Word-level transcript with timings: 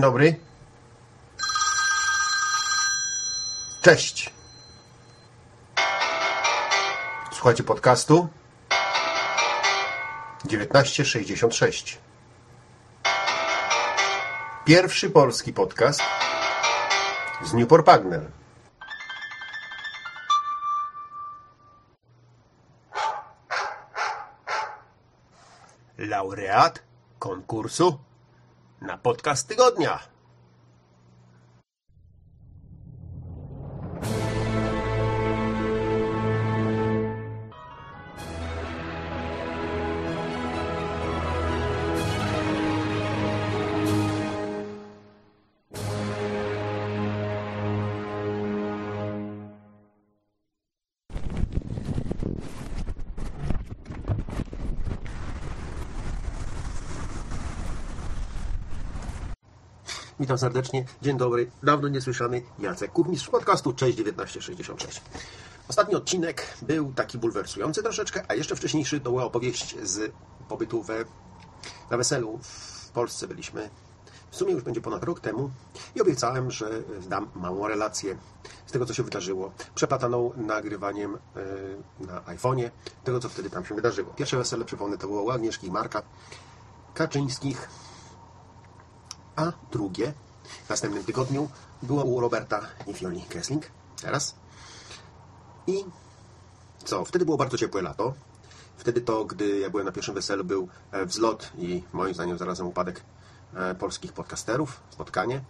Dzień 0.00 0.06
dobry. 0.06 0.40
Cześć. 3.82 4.34
Słuchajcie 7.32 7.62
podcastu 7.62 8.28
1966. 10.42 11.98
Pierwszy 14.64 15.10
polski 15.10 15.52
podcast 15.52 16.02
z 17.44 17.52
Newport 17.52 17.86
Pagnell. 17.86 18.30
Laureat 25.98 26.82
konkursu 27.18 28.09
na 28.80 28.96
podcast 28.96 29.48
tygodnia. 29.48 30.00
Witam 60.30 60.38
serdecznie. 60.38 60.84
Dzień 61.02 61.18
dobry. 61.18 61.50
Dawno 61.62 61.88
niesłyszany 61.88 62.42
Jacek 62.58 62.92
Kuchmistrz 62.92 63.28
podcastu 63.28 63.72
Cześć 63.72 63.98
1966. 63.98 65.02
Ostatni 65.68 65.94
odcinek 65.94 66.46
był 66.62 66.92
taki 66.92 67.18
bulwersujący 67.18 67.82
troszeczkę, 67.82 68.24
a 68.28 68.34
jeszcze 68.34 68.56
wcześniejszy 68.56 69.00
to 69.00 69.10
była 69.10 69.24
opowieść 69.24 69.76
z 69.82 70.12
pobytu 70.48 70.82
we, 70.82 71.04
na 71.90 71.96
weselu 71.96 72.38
w 72.42 72.90
Polsce. 72.90 73.28
Byliśmy 73.28 73.70
w 74.30 74.36
sumie 74.36 74.52
już 74.52 74.62
będzie 74.62 74.80
ponad 74.80 75.04
rok 75.04 75.20
temu 75.20 75.50
i 75.94 76.00
obiecałem, 76.00 76.50
że 76.50 76.82
dam 77.08 77.30
małą 77.34 77.68
relację 77.68 78.16
z 78.66 78.72
tego, 78.72 78.86
co 78.86 78.94
się 78.94 79.02
wydarzyło, 79.02 79.52
przeplataną 79.74 80.32
nagrywaniem 80.36 81.14
e, 81.14 82.06
na 82.06 82.20
iPhone'ie 82.20 82.70
tego, 83.04 83.20
co 83.20 83.28
wtedy 83.28 83.50
tam 83.50 83.64
się 83.64 83.74
wydarzyło. 83.74 84.12
Pierwsze 84.16 84.36
wesele, 84.36 84.64
przypomnę, 84.64 84.98
to 84.98 85.06
było 85.06 85.22
u 85.22 85.30
Agnieszki 85.30 85.66
i 85.66 85.70
Marka 85.70 86.02
Kaczyńskich, 86.94 87.68
a 89.40 89.52
drugie 89.72 90.12
w 90.66 90.70
następnym 90.70 91.04
tygodniu 91.04 91.48
było 91.82 92.04
u 92.04 92.20
Roberta 92.20 92.60
i 92.86 92.94
Fioli 92.94 93.22
Kessling. 93.22 93.66
Teraz. 94.02 94.34
I 95.66 95.84
co? 96.84 97.04
Wtedy 97.04 97.24
było 97.24 97.36
bardzo 97.36 97.58
ciepłe 97.58 97.82
lato. 97.82 98.14
Wtedy 98.76 99.00
to, 99.00 99.24
gdy 99.24 99.58
ja 99.58 99.70
byłem 99.70 99.86
na 99.86 99.92
pierwszym 99.92 100.14
weselu, 100.14 100.44
był 100.44 100.68
e, 100.92 101.06
wzlot 101.06 101.50
i 101.58 101.82
moim 101.92 102.14
zdaniem 102.14 102.38
zarazem 102.38 102.66
upadek 102.66 103.02
e, 103.54 103.74
polskich 103.74 104.12
podcasterów. 104.12 104.80
Spotkanie. 104.90 105.40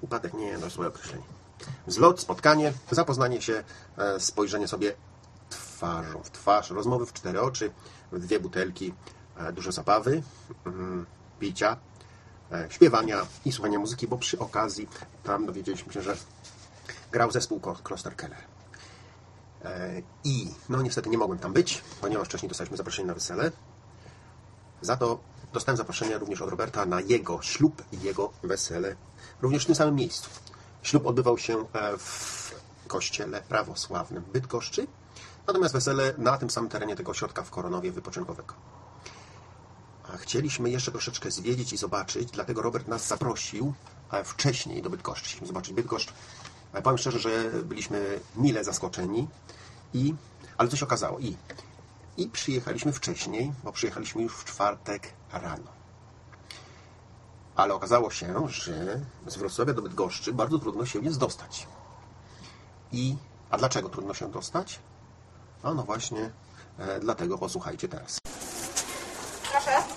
Upadek 0.00 0.34
nie, 0.34 0.58
to 0.58 0.70
złe 0.70 0.88
określenie. 0.88 1.24
Wzlot, 1.86 2.20
spotkanie, 2.20 2.72
zapoznanie 2.90 3.42
się, 3.42 3.64
e, 3.96 4.20
spojrzenie 4.20 4.68
sobie 4.68 4.94
twarzą 5.50 6.22
w 6.22 6.30
twarz, 6.30 6.70
rozmowy 6.70 7.06
w 7.06 7.12
cztery 7.12 7.40
oczy, 7.40 7.72
w 8.12 8.20
dwie 8.20 8.40
butelki, 8.40 8.94
dużo 9.52 9.72
zabawy, 9.72 10.22
mm, 10.66 11.06
picia, 11.40 11.76
śpiewania 12.68 13.26
i 13.44 13.52
słuchania 13.52 13.78
muzyki, 13.78 14.08
bo 14.08 14.18
przy 14.18 14.38
okazji 14.38 14.88
tam 15.24 15.46
dowiedzieliśmy 15.46 15.92
się, 15.92 16.02
że 16.02 16.16
grał 17.12 17.30
zespół 17.30 17.60
Kloster 17.60 18.16
Keller. 18.16 18.38
E, 19.64 20.02
I 20.24 20.54
no 20.68 20.82
niestety 20.82 21.08
nie 21.10 21.18
mogłem 21.18 21.38
tam 21.38 21.52
być, 21.52 21.82
ponieważ 22.00 22.28
wcześniej 22.28 22.48
dostaliśmy 22.48 22.76
zaproszenie 22.76 23.08
na 23.08 23.14
wesele. 23.14 23.52
Za 24.80 24.96
to 24.96 25.20
dostałem 25.52 25.76
zaproszenie 25.76 26.18
również 26.18 26.42
od 26.42 26.50
Roberta 26.50 26.86
na 26.86 27.00
jego 27.00 27.42
ślub 27.42 27.82
i 27.92 28.00
jego 28.00 28.32
wesele, 28.42 28.96
również 29.42 29.62
w 29.62 29.66
tym 29.66 29.74
samym 29.74 29.94
miejscu. 29.94 30.30
Ślub 30.82 31.06
odbywał 31.06 31.38
się 31.38 31.58
e, 31.72 31.98
w 31.98 32.54
kościele 32.86 33.42
prawosławnym 33.42 34.22
Bydgoszczy, 34.32 34.86
natomiast 35.46 35.74
wesele 35.74 36.14
na 36.18 36.38
tym 36.38 36.50
samym 36.50 36.70
terenie 36.70 36.96
tego 36.96 37.10
ośrodka 37.10 37.42
w 37.42 37.50
Koronowie 37.50 37.92
wypoczynkowego. 37.92 38.54
Chcieliśmy 40.18 40.70
jeszcze 40.70 40.92
troszeczkę 40.92 41.30
zwiedzić 41.30 41.72
i 41.72 41.76
zobaczyć, 41.76 42.30
dlatego 42.30 42.62
Robert 42.62 42.88
nas 42.88 43.06
zaprosił 43.06 43.74
wcześniej 44.24 44.82
do 44.82 44.90
Bydgoszczy. 44.90 45.24
Chcieliśmy 45.24 45.46
zobaczyć 45.46 45.74
Bydgoszcz. 45.74 46.12
Powiem 46.82 46.98
szczerze, 46.98 47.18
że 47.18 47.50
byliśmy 47.64 48.20
mile 48.36 48.64
zaskoczeni, 48.64 49.28
i, 49.94 50.14
ale 50.58 50.68
co 50.68 50.76
się 50.76 50.84
okazało. 50.84 51.18
I, 51.18 51.36
I 52.16 52.28
przyjechaliśmy 52.28 52.92
wcześniej, 52.92 53.52
bo 53.64 53.72
przyjechaliśmy 53.72 54.22
już 54.22 54.36
w 54.36 54.44
czwartek 54.44 55.12
rano. 55.32 55.70
Ale 57.56 57.74
okazało 57.74 58.10
się, 58.10 58.48
że 58.48 59.00
z 59.26 59.36
Wrocławia 59.36 59.74
do 59.74 59.82
Bydgoszczy 59.82 60.32
bardzo 60.32 60.58
trudno 60.58 60.86
się 60.86 60.98
jest 60.98 61.18
dostać. 61.18 61.66
I, 62.92 63.16
a 63.50 63.58
dlaczego 63.58 63.88
trudno 63.88 64.14
się 64.14 64.30
dostać? 64.30 64.80
A 65.62 65.74
no 65.74 65.82
właśnie, 65.82 66.30
e, 66.78 67.00
dlatego 67.00 67.38
posłuchajcie 67.38 67.88
teraz. 67.88 68.19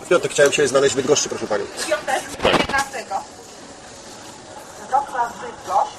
W 0.05 0.07
piątek 0.07 0.31
chciałem 0.31 0.51
się 0.51 0.67
znaleźć 0.67 0.93
w 0.93 0.95
Bydgoszczy, 0.95 1.29
proszę 1.29 1.47
Panią. 1.47 1.65
W 1.65 1.85
piątek, 1.87 2.23
15. 2.43 3.05
Wrocław 4.89 5.33
Bydgoszcz. 5.41 5.93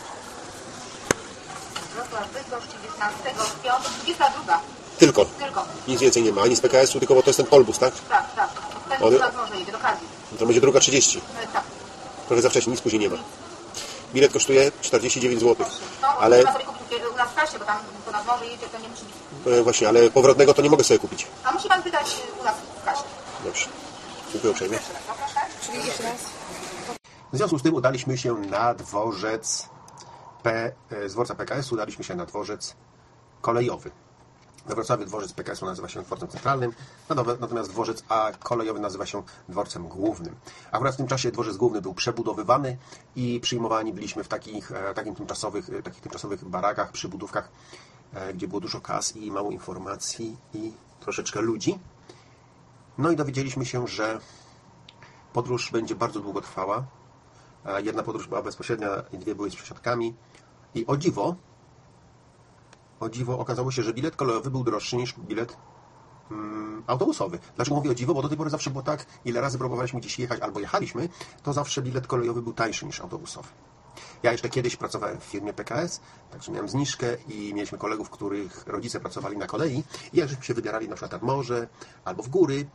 Wrocław 1.94 2.32
Bydgoszcz 2.32 2.68
19 2.68 3.18
w 3.58 3.62
piątek, 3.62 3.92
22. 4.02 4.60
Tylko. 4.98 5.24
Tylko. 5.24 5.64
Nic 5.88 6.00
więcej 6.00 6.22
nie 6.22 6.32
ma, 6.32 6.42
ani 6.42 6.56
z 6.56 6.60
PKS-u, 6.60 6.98
tylko 6.98 7.14
bo 7.14 7.22
to 7.22 7.28
jest 7.30 7.36
ten 7.36 7.46
polbus, 7.46 7.78
tak? 7.78 7.94
Tak, 8.08 8.34
tak. 8.36 8.48
Ten 8.88 9.08
akurat 9.08 9.36
może 9.36 9.56
jedzie 9.56 9.72
do 9.72 9.78
Kazji. 9.78 10.06
To 10.38 10.46
będzie 10.46 10.60
druga 10.60 10.80
30. 10.80 11.18
E, 11.42 11.46
Tak. 11.46 11.62
Trochę 12.28 12.42
za 12.42 12.50
wcześnie, 12.50 12.70
nic 12.70 12.80
później 12.80 13.00
nie 13.00 13.08
ma. 13.08 13.16
Bilet 14.14 14.32
kosztuje 14.32 14.72
49 14.80 15.40
zł. 15.40 15.66
No, 16.02 16.08
Ale 16.08 16.36
trzeba 16.38 16.52
sobie 16.52 16.64
kupić 16.64 16.98
u 17.12 17.16
nas 17.16 17.28
w 17.30 17.34
kasie, 17.34 17.58
bo 17.58 17.64
tam 17.64 17.78
nad 18.12 18.26
morze 18.26 18.46
jedzie, 18.46 18.66
to 18.68 18.78
nie 18.78 18.88
musi 18.88 19.02
być. 19.44 19.54
e, 19.58 19.62
właśnie, 19.62 19.88
ale 19.88 20.10
powrotnego 20.10 20.54
to 20.54 20.62
nie 20.62 20.70
mogę 20.70 20.84
sobie 20.84 20.98
kupić. 20.98 21.26
A 21.44 21.52
musi 21.52 21.68
Pan 21.68 21.82
pytać 21.82 22.06
u 22.40 22.44
nas 22.44 22.54
w 22.82 22.84
kasie. 22.84 23.02
Dobrze. 23.44 23.66
Dziękuję 24.34 24.52
uprzejmie. 24.52 24.78
Czyli 25.62 25.86
jeszcze 25.86 26.02
raz. 26.02 26.20
W 27.32 27.36
związku 27.36 27.58
z 27.58 27.62
tym 27.62 27.74
udaliśmy 27.74 28.18
się 28.18 28.34
na 28.34 28.74
dworzec 28.74 29.68
P, 30.42 30.72
e, 30.90 31.08
z 31.08 31.12
dworca 31.12 31.34
PKS 31.34 31.72
udaliśmy 31.72 32.04
się 32.04 32.14
na 32.14 32.26
dworzec 32.26 32.76
kolejowy. 33.40 33.90
We 34.66 34.74
Wrocławiu 34.74 35.04
dworzec 35.04 35.32
PKS-u 35.32 35.66
nazywa 35.66 35.88
się 35.88 36.02
dworcem 36.02 36.28
centralnym, 36.28 36.72
natomiast- 37.40 37.70
dworzec 37.70 38.02
A 38.08 38.32
kolejowy 38.38 38.80
nazywa 38.80 39.06
się 39.06 39.22
dworcem 39.48 39.88
głównym. 39.88 40.36
Akurat 40.72 40.94
w 40.94 40.96
tym 40.96 41.06
czasie 41.06 41.32
dworzec 41.32 41.56
główny 41.56 41.82
był 41.82 41.94
przebudowywany 41.94 42.76
i 43.16 43.40
przyjmowani 43.40 43.92
byliśmy 43.92 44.24
w 44.24 44.28
takich, 44.28 44.72
e, 44.72 44.94
takim 44.94 45.14
tymczasowych, 45.14 45.70
e, 45.70 45.82
takich 45.82 46.02
tymczasowych 46.02 46.44
barakach, 46.44 46.92
przybudówkach, 46.92 47.48
gdzie 48.34 48.48
było 48.48 48.60
dużo 48.60 48.80
kas 48.80 49.16
i 49.16 49.30
mało 49.30 49.50
informacji 49.50 50.36
i 50.54 50.72
troszeczkę 51.00 51.40
ludzi. 51.40 51.78
No 52.98 53.10
i 53.10 53.16
dowiedzieliśmy 53.16 53.66
się, 53.66 53.88
że 53.88 54.20
Podróż 55.34 55.70
będzie 55.72 55.94
bardzo 55.94 56.20
długo 56.20 56.40
trwała. 56.40 56.84
E, 57.64 57.82
Jedna 57.82 58.02
podróż 58.02 58.28
była 58.28 58.42
bezpośrednia 58.42 58.88
i 59.12 59.18
dwie 59.18 59.34
były 59.34 59.50
z 59.50 59.56
przesiadkami. 59.56 60.14
I 60.74 60.86
o 60.86 60.96
dziwo, 60.96 61.36
o 63.00 63.08
dziwo 63.08 63.38
okazało 63.38 63.70
się, 63.70 63.82
że 63.82 63.94
bilet 63.94 64.16
kolejowy 64.16 64.50
był 64.50 64.64
droższy 64.64 64.96
niż 64.96 65.14
bilet 65.18 65.56
mm, 66.30 66.82
autobusowy. 66.86 67.38
Dlaczego 67.56 67.76
mówię 67.76 67.90
o 67.90 67.94
dziwo? 67.94 68.14
Bo 68.14 68.22
do 68.22 68.28
tej 68.28 68.38
pory 68.38 68.50
zawsze 68.50 68.70
było 68.70 68.82
tak, 68.82 69.06
ile 69.24 69.40
razy 69.40 69.58
próbowaliśmy 69.58 70.00
gdzieś 70.00 70.18
jechać 70.18 70.40
albo 70.40 70.60
jechaliśmy, 70.60 71.08
to 71.42 71.52
zawsze 71.52 71.82
bilet 71.82 72.06
kolejowy 72.06 72.42
był 72.42 72.52
tańszy 72.52 72.86
niż 72.86 73.00
autobusowy. 73.00 73.48
Ja 74.22 74.32
jeszcze 74.32 74.48
kiedyś 74.48 74.76
pracowałem 74.76 75.20
w 75.20 75.24
firmie 75.24 75.52
PKS, 75.52 76.00
także 76.30 76.52
miałem 76.52 76.68
zniżkę 76.68 77.16
i 77.28 77.54
mieliśmy 77.54 77.78
kolegów, 77.78 78.10
których 78.10 78.66
rodzice 78.66 79.00
pracowali 79.00 79.36
na 79.36 79.46
kolei 79.46 79.84
i 80.12 80.16
jak 80.16 80.44
się 80.44 80.54
wybierali 80.54 80.88
na 80.88 80.94
przykład 80.94 81.12
nad 81.12 81.22
morze 81.22 81.68
albo 82.04 82.22
w 82.22 82.28
góry, 82.28 82.66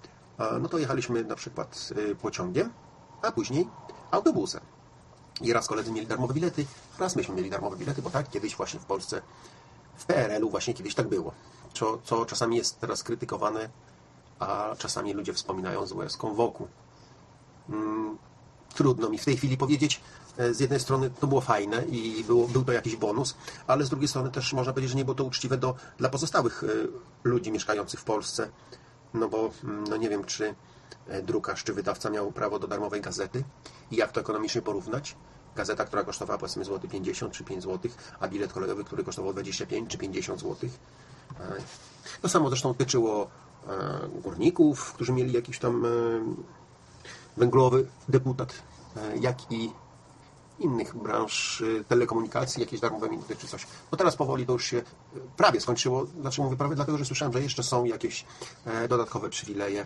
no 0.62 0.69
to 0.69 0.77
jechaliśmy 0.77 1.24
na 1.24 1.36
przykład 1.36 1.89
y, 1.98 2.16
pociągiem, 2.16 2.69
a 3.21 3.31
później 3.31 3.68
autobusem. 4.12 4.62
I 5.42 5.54
raz 5.54 5.68
koledzy 5.68 5.92
mieli 5.92 6.07
darmowe 6.07 6.33
bilety, 6.33 6.66
raz 7.00 7.16
myśmy 7.16 7.36
mieli 7.36 7.50
darmowe 7.50 7.77
bilety, 7.77 8.01
bo 8.01 8.10
tak 8.10 8.30
kiedyś 8.30 8.56
właśnie 8.56 8.80
w 8.80 8.86
Polsce, 8.86 9.21
w 9.95 10.06
PRL-u 10.06 10.50
właśnie 10.50 10.74
kiedyś 10.74 10.95
tak 10.95 11.07
było. 11.07 11.31
Co, 11.74 12.00
co 12.04 12.25
czasami 12.25 12.57
jest 12.57 12.80
teraz 12.80 13.04
krytykowane, 13.04 13.69
a 14.39 14.75
czasami 14.77 15.13
ludzie 15.13 15.33
wspominają 15.33 15.86
z 15.86 15.92
łezką 15.92 16.33
wokół. 16.33 16.68
Mm, 17.69 18.18
trudno 18.74 19.10
mi 19.10 19.18
w 19.18 19.25
tej 19.25 19.38
chwili 19.38 19.57
powiedzieć. 19.57 20.01
E, 20.40 20.54
Z 20.54 20.60
jednej 20.60 20.80
strony 20.80 21.10
to 21.10 21.28
było 21.28 21.42
fajne 21.42 21.86
i 21.86 22.24
było, 22.24 22.48
był 22.48 22.64
to 22.64 22.72
jakiś 22.72 22.96
bonus, 22.96 23.36
ale 23.68 23.86
z 23.86 23.90
drugiej 23.90 24.08
strony 24.08 24.32
też 24.32 24.54
można 24.54 24.74
powiedzieć, 24.74 24.92
że 24.92 24.98
nie 24.98 25.06
było 25.06 25.16
to 25.16 25.24
uczciwe 25.24 25.58
do, 25.58 25.76
dla 25.98 26.10
pozostałych 26.10 26.64
e, 26.64 26.68
ludzi 27.24 27.52
mieszkających 27.52 28.00
w 28.00 28.04
Polsce. 28.04 28.50
No 29.14 29.30
bo 29.30 29.52
mm, 29.64 29.84
no 29.84 29.98
nie 29.98 30.10
wiem, 30.10 30.26
czy 30.26 30.56
e, 31.08 31.22
drukarz 31.22 31.64
czy 31.64 31.74
wydawca 31.74 32.10
miał 32.10 32.32
prawo 32.32 32.60
do 32.60 32.68
darmowej 32.68 33.02
gazety 33.02 33.44
i 33.92 33.96
jak 33.96 34.12
to 34.12 34.22
ekonomicznie 34.22 34.62
porównać. 34.62 35.16
Gazeta, 35.56 35.86
która 35.86 36.04
kosztowała 36.04 36.40
powiedzmy 36.40 36.66
złoty 36.66 36.88
50 36.88 37.34
czy 37.34 37.44
5 37.44 37.64
zł, 37.64 37.92
a 38.20 38.28
bilet 38.28 38.54
kolejowy, 38.54 38.84
który 38.84 39.04
kosztował 39.04 39.34
25 39.34 39.90
czy 39.90 39.98
50 39.98 40.40
zł. 40.40 40.70
To 42.22 42.30
samo 42.30 42.50
zresztą 42.50 42.74
tyczyło 42.74 43.28
e, 43.68 44.22
górników, 44.22 44.94
którzy 44.94 45.12
mieli 45.12 45.34
jakiś 45.34 45.60
tam 45.60 45.86
węglowy 47.38 47.88
deputat, 48.10 48.54
jak 49.20 49.52
i 49.52 49.72
innych 50.60 50.98
branż 50.98 51.62
e, 51.62 51.84
telekomunikacji, 51.84 52.62
jakieś 52.62 52.80
darmowe 52.80 53.10
minuty 53.10 53.36
czy 53.36 53.48
coś. 53.48 53.68
No 53.92 53.98
teraz 53.98 54.16
powoli 54.16 54.46
to 54.46 54.54
już 54.54 54.66
się 54.66 54.78
e, 54.78 54.84
prawie 55.38 55.62
skończyło. 55.62 56.06
Dlaczego 56.06 56.44
mówię 56.44 56.58
prawie? 56.58 56.76
Dlatego, 56.76 56.98
że 56.98 57.06
słyszałem, 57.06 57.34
że 57.34 57.42
jeszcze 57.42 57.64
są 57.64 57.86
jakieś 57.86 58.26
e, 58.66 58.88
dodatkowe 58.88 59.30
przywileje 59.30 59.86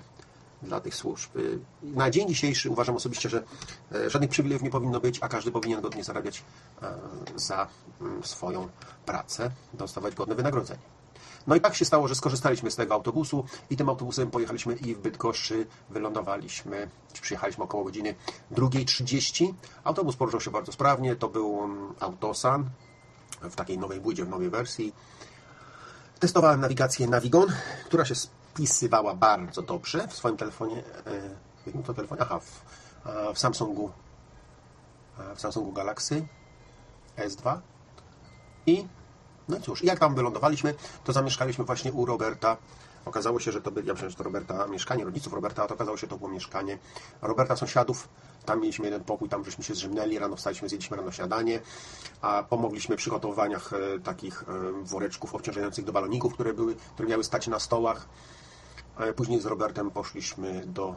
dla 0.64 0.80
tych 0.80 0.96
służb. 0.96 1.38
Y, 1.38 1.60
Na 1.84 2.10
dzień 2.10 2.28
dzisiejszy 2.28 2.70
uważam 2.70 2.96
osobiście, 2.96 3.30
że 3.30 3.44
e, 3.92 4.10
żadnych 4.10 4.30
przywilejów 4.30 4.64
nie 4.64 4.70
powinno 4.70 5.00
być, 5.00 5.20
a 5.22 5.28
każdy 5.28 5.52
powinien 5.52 5.82
godnie 5.82 6.04
zarabiać 6.04 6.44
e, 6.82 6.94
za 7.36 7.68
mm, 8.02 8.24
swoją 8.24 8.70
pracę, 9.06 9.52
dostawać 9.74 10.16
godne 10.16 10.36
wynagrodzenie. 10.36 11.03
No 11.48 11.56
i 11.56 11.62
tak 11.62 11.76
się 11.76 11.86
stało, 11.86 12.08
że 12.08 12.16
skorzystaliśmy 12.16 12.72
z 12.72 12.76
tego 12.76 12.94
autobusu 12.94 13.46
i 13.70 13.78
tym 13.78 13.90
autobusem 13.90 14.32
pojechaliśmy 14.32 14.74
i 14.74 14.96
w 14.96 15.00
Bydgoszczy 15.00 15.68
wylądowaliśmy, 15.90 16.90
przyjechaliśmy 17.22 17.64
około 17.64 17.84
godziny 17.84 18.16
2.30. 18.52 19.54
Autobus 19.84 20.16
poruszał 20.16 20.42
się 20.42 20.52
bardzo 20.52 20.72
sprawnie, 20.72 21.16
to 21.16 21.28
był 21.28 21.64
mm, 21.64 21.94
Autosan 22.00 22.70
w 23.42 23.56
takiej 23.56 23.78
nowej 23.78 24.00
budzie, 24.02 24.26
w 24.26 24.30
nowej 24.30 24.50
wersji. 24.50 24.94
Testowałem 26.20 26.62
nawigację 26.62 27.08
Navigon, 27.08 27.48
która 27.86 28.06
się 28.06 28.16
spisywała 28.16 29.16
bardzo 29.16 29.62
dobrze 29.62 30.08
w 30.08 30.14
swoim 30.14 30.38
telefonie. 30.38 30.78
e, 31.06 31.30
W 31.64 31.68
jakim 31.68 31.84
to 31.84 31.94
telefonie? 31.94 32.22
Aha, 32.22 32.40
w, 32.40 32.62
w 33.34 33.40
Samsungu 33.40 33.92
w 35.36 35.42
Samsungu 35.42 35.72
Galaxy 35.72 36.28
S2. 37.18 37.60
I 38.66 38.88
no 39.50 39.60
cóż, 39.60 39.84
jak 39.84 40.00
tam 40.00 40.16
wylądowaliśmy, 40.16 40.74
to 41.04 41.14
zamieszkaliśmy 41.14 41.66
właśnie 41.66 41.92
u 41.92 42.06
Roberta. 42.06 42.58
Okazało 43.06 43.40
się, 43.40 43.52
że 43.52 43.62
to 43.62 43.72
by, 43.72 43.84
ja 43.84 43.94
myślałem, 43.94 44.12
że 44.12 44.18
to 44.18 44.24
Roberta, 44.24 44.68
mieszkanie 44.68 45.06
rodziców 45.06 45.34
Roberta, 45.34 45.64
a 45.64 45.68
to 45.68 45.74
okazało 45.74 45.98
się, 45.98 46.02
że 46.02 46.08
to 46.08 46.18
było 46.18 46.30
mieszkanie 46.30 46.78
Roberta 47.22 47.56
sąsiadów. 47.56 48.10
Tam 48.46 48.60
mieliśmy 48.62 48.86
jeden 48.86 49.04
pokój, 49.04 49.30
tam 49.30 49.46
żeśmy 49.46 49.64
się 49.64 49.76
zrzymnęli, 49.76 50.20
rano 50.20 50.36
wstaliśmy, 50.36 50.70
zjedliśmy 50.70 50.98
rano 50.98 51.12
śniadanie, 51.12 51.60
a 52.22 52.44
pomogliśmy 52.44 52.96
w 52.96 53.00
przygotowaniach 53.00 53.74
e, 53.74 54.00
takich 54.00 54.44
e, 54.44 54.46
woreczków 54.84 55.36
obciążających 55.36 55.86
do 55.86 55.94
baloników, 55.94 56.34
które 56.34 56.54
były, 56.54 56.76
które 56.76 57.10
miały 57.10 57.24
stać 57.24 57.48
na 57.48 57.60
stołach. 57.60 58.08
E, 58.98 59.14
Później 59.14 59.42
z 59.42 59.46
Robertem 59.46 59.92
poszliśmy 59.92 60.66
do 60.66 60.96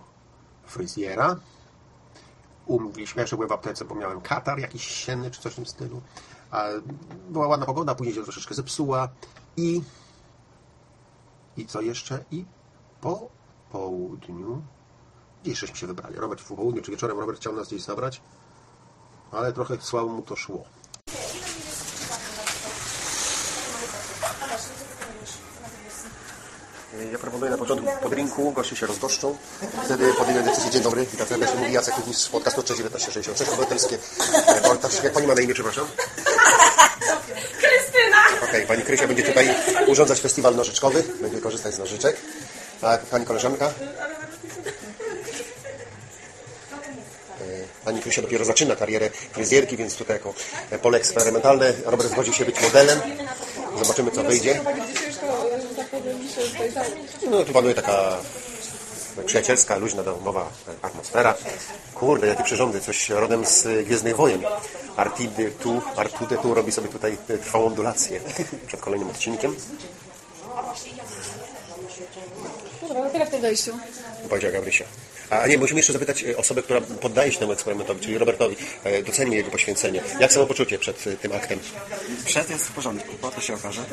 fryzjera. 0.67 1.37
Umówiliśmy, 2.67 3.21
ja 3.21 3.23
jeszcze 3.23 3.37
byłem 3.37 3.49
w 3.49 3.53
aptece, 3.53 3.85
bo 3.85 3.95
miałem 3.95 4.21
katar 4.21 4.59
jakiś 4.59 4.87
sienny 4.87 5.31
czy 5.31 5.41
coś 5.41 5.53
w 5.53 5.57
tym 5.57 5.67
stylu. 5.67 6.01
A 6.51 6.65
była 7.31 7.47
ładna 7.47 7.67
pogoda, 7.67 7.95
później 7.95 8.15
się 8.15 8.23
troszeczkę 8.23 8.55
zepsuła 8.55 9.09
i 9.57 9.83
i 11.57 11.67
co 11.67 11.81
jeszcze? 11.81 12.25
I 12.31 12.45
po 13.01 13.29
południu 13.73 14.63
gdzie 15.47 15.55
żeśmy 15.55 15.77
się 15.77 15.87
wybrali? 15.87 16.17
Robert 16.17 16.41
w 16.41 16.49
południu 16.49 16.83
czy 16.83 16.91
wieczorem 16.91 17.19
Robert 17.19 17.39
chciał 17.39 17.57
nas 17.57 17.69
gdzieś 17.69 17.83
zabrać, 17.83 18.21
ale 19.33 19.53
trochę 19.53 19.81
słabo 19.81 20.09
mu 20.09 20.23
to 20.23 20.37
szło. 20.37 20.65
Ja 27.13 27.19
proponuję 27.19 27.51
na 27.51 27.59
początku 27.59 27.87
po 28.03 28.09
drinku, 28.09 28.53
goście 28.53 28.77
się 28.77 28.87
rozgoszczą. 28.87 29.37
Wtedy 29.85 30.13
podejmę 30.15 30.43
decyzję. 30.43 30.71
Dzień 30.71 30.83
dobry, 30.83 31.07
witam 31.07 31.27
serdecznie. 31.27 31.61
Mówi 31.61 31.73
Jacek 31.73 31.95
Kuchnisz 31.95 32.17
z 32.17 32.29
podcastu 32.29 32.63
1966. 32.63 33.51
Obywatelskie 33.51 33.99
reportaż. 34.55 35.03
Jak 35.05 35.13
pani 35.13 35.27
ma 35.27 35.35
na 35.35 35.41
imię, 35.41 35.55
przepraszam? 35.55 35.87
Krystyna! 37.59 38.49
Okej, 38.49 38.67
pani 38.67 38.83
Krysia 38.83 39.07
będzie 39.07 39.23
tutaj 39.23 39.55
urządzać 39.87 40.21
festiwal 40.21 40.57
nożyczkowy. 40.57 41.03
Będzie 41.21 41.41
korzystać 41.41 41.75
z 41.75 41.79
nożyczek. 41.79 42.17
A 42.83 42.99
pani 42.99 43.27
koleżanka? 43.27 43.67
E, 43.67 43.73
Pani 47.85 48.01
Krysia 48.03 48.23
dopiero 48.23 48.45
zaczyna 48.45 48.77
karierę 48.77 49.11
fryzjerki, 49.11 49.77
więc 49.77 49.97
tutaj 49.97 50.17
jako 50.17 50.35
pole 50.83 50.99
eksperymentalne 50.99 51.73
Robert 51.85 52.11
zgodził 52.11 52.33
się 52.33 52.45
być 52.45 52.61
modelem. 52.63 53.01
Zobaczymy, 53.83 54.11
co 54.11 54.23
wyjdzie. 54.23 54.61
No, 57.31 57.45
tu 57.45 57.53
panuje 57.53 57.75
taka 57.75 58.17
przyjacielska, 59.27 59.77
luźna, 59.77 60.03
domowa 60.03 60.49
atmosfera. 60.83 61.35
Kurde, 61.95 62.27
jakie 62.27 62.45
przyrządy, 62.45 62.81
coś 62.81 63.09
rodem 63.09 63.47
z 63.47 63.85
Gwiezdnych 63.87 64.17
Wojen. 64.17 64.43
Artidy 64.97 65.51
tu, 65.51 65.83
Artude 65.97 66.39
tu 66.39 66.55
robi 66.55 66.73
sobie 66.73 66.89
tutaj 66.89 67.19
trwałą 67.43 67.67
ondulację 67.67 68.21
przed 68.69 68.81
kolejnym 68.81 69.11
odcinkiem. 69.11 69.57
Dobra, 72.89 73.05
no 73.05 73.11
tyle 73.11 73.27
w 73.27 73.31
tym 73.31 73.41
wejściu. 73.41 73.79
Powiedziała 74.29 74.53
Gabrysia. 74.53 74.85
A 75.31 75.47
nie, 75.47 75.59
musimy 75.59 75.79
jeszcze 75.81 75.93
zapytać 75.93 76.25
e, 76.25 76.37
osobę, 76.37 76.63
która 76.63 76.81
poddaje 76.81 77.33
się 77.33 77.39
temu 77.39 77.53
eksperymentowi, 77.53 78.01
czyli 78.01 78.19
Robertowi. 78.19 78.57
E, 78.85 79.03
Doceńmy 79.03 79.37
jego 79.37 79.51
poświęcenie. 79.51 80.03
Jak 80.21 80.33
samopoczucie 80.33 80.79
przed 80.79 81.07
e, 81.07 81.17
tym 81.17 81.33
aktem? 81.33 81.59
Przed 82.25 82.51
jest 82.51 82.65
w 82.65 82.73
porządku, 82.73 83.15
po 83.21 83.31
to 83.31 83.41
się 83.41 83.55
okaże. 83.55 83.85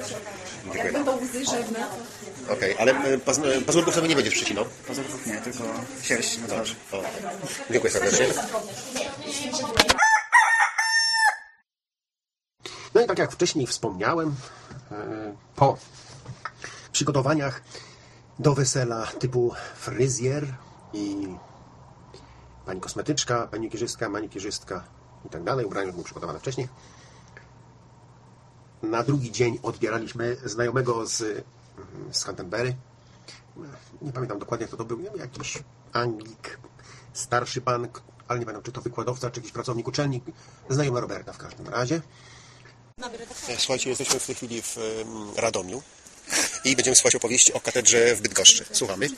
Dziękuję. 0.63 0.91
Będą 0.93 1.17
łzy 1.21 1.45
rzewne. 1.45 1.85
Okej, 2.49 2.75
ale 2.79 2.93
paz- 3.19 3.39
pazurków 3.65 3.95
sobie 3.95 4.07
nie 4.07 4.15
będziesz 4.15 4.33
przycinał? 4.33 4.65
Pazurków 4.87 5.27
nie, 5.27 5.37
tylko 5.41 5.63
sierść 6.03 6.37
na 6.37 6.47
twarzy. 6.47 6.75
O, 6.91 7.03
dziękuję 7.71 7.93
serdecznie. 7.93 8.25
No 12.95 13.01
i 13.01 13.07
tak 13.07 13.19
jak 13.19 13.31
wcześniej 13.31 13.67
wspomniałem, 13.67 14.35
po 15.55 15.77
przygotowaniach 16.91 17.61
do 18.39 18.53
wesela 18.53 19.07
typu 19.19 19.53
fryzjer 19.75 20.45
i 20.93 21.35
pani 22.65 22.81
kosmetyczka, 22.81 23.47
pani 23.47 23.69
kierzystka, 23.69 24.09
manikierzystka 24.09 24.83
i 25.25 25.29
tak 25.29 25.43
dalej, 25.43 25.65
ubrania 25.65 25.91
były 25.91 26.03
przygotowane 26.03 26.39
wcześniej. 26.39 26.67
Na 28.81 29.03
drugi 29.03 29.31
dzień 29.31 29.59
odbieraliśmy 29.63 30.37
znajomego 30.45 31.05
z, 31.05 31.45
z 32.11 32.23
Canterbury. 32.23 32.75
Nie 34.01 34.11
pamiętam 34.11 34.39
dokładnie, 34.39 34.67
kto 34.67 34.77
to 34.77 34.85
był. 34.85 34.99
Jakiś 35.15 35.63
Anglik, 35.93 36.59
starszy 37.13 37.61
pan, 37.61 37.87
ale 38.27 38.39
nie 38.39 38.45
pamiętam, 38.45 38.63
czy 38.63 38.71
to 38.71 38.81
wykładowca, 38.81 39.31
czy 39.31 39.39
jakiś 39.39 39.51
pracownik 39.51 39.87
uczelni. 39.87 40.21
Znajomy 40.69 41.01
Roberta 41.01 41.33
w 41.33 41.37
każdym 41.37 41.67
razie. 41.67 42.01
Słuchajcie, 43.57 43.89
jesteśmy 43.89 44.19
w 44.19 44.25
tej 44.25 44.35
chwili 44.35 44.61
w 44.61 44.77
Radomiu 45.35 45.81
i 46.65 46.75
będziemy 46.75 46.95
słuchać 46.95 47.15
opowieści 47.15 47.53
o 47.53 47.59
katedrze 47.59 48.15
w 48.15 48.21
Bydgoszczy. 48.21 48.65
Słuchamy. 48.71 49.09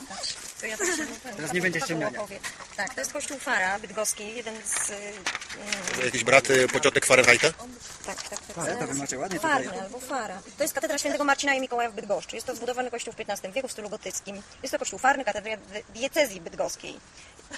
To 0.60 0.66
ja 0.66 0.76
też 0.76 0.88
Teraz 1.36 1.52
nie 1.52 1.60
będzie 1.60 1.80
ściemniania. 1.80 2.18
opowiem. 2.18 2.40
Tak, 2.76 2.94
to 2.94 3.00
jest 3.00 3.12
kościół 3.12 3.38
Fara 3.38 3.78
bydgoski, 3.78 4.36
jeden 4.36 4.54
z... 4.64 4.90
y, 4.90 4.94
y, 6.02 6.04
Jakiś 6.04 6.24
brat 6.24 6.50
y, 6.50 6.68
pociotek 6.68 7.06
Fahrenheita? 7.06 7.48
Tak, 8.06 8.22
tak, 8.22 8.38
tak. 8.40 8.58
Ale 8.58 8.76
to 8.76 8.86
wy 8.86 8.94
macie 8.94 9.18
ładnie 9.18 9.38
tutaj. 9.40 9.64
Farny 9.64 9.82
albo 9.82 10.00
Fara. 10.00 10.38
To 10.56 10.64
jest 10.64 10.74
katedra 10.74 10.98
świętego 10.98 11.24
Marcina 11.24 11.54
i 11.54 11.60
Mikołaja 11.60 11.90
w 11.90 11.94
Bydgoszczy. 11.94 12.36
Jest 12.36 12.46
to 12.46 12.56
zbudowany 12.56 12.90
kościół 12.90 13.12
w 13.12 13.20
XV 13.20 13.52
wieku 13.52 13.68
w 13.68 13.72
stylu 13.72 13.88
gotyckim. 13.90 14.42
Jest 14.62 14.72
to 14.72 14.78
kościół 14.78 14.98
farny, 14.98 15.24
katedra 15.24 15.52
diecezji 15.94 16.40
bydgoskiej. 16.40 17.00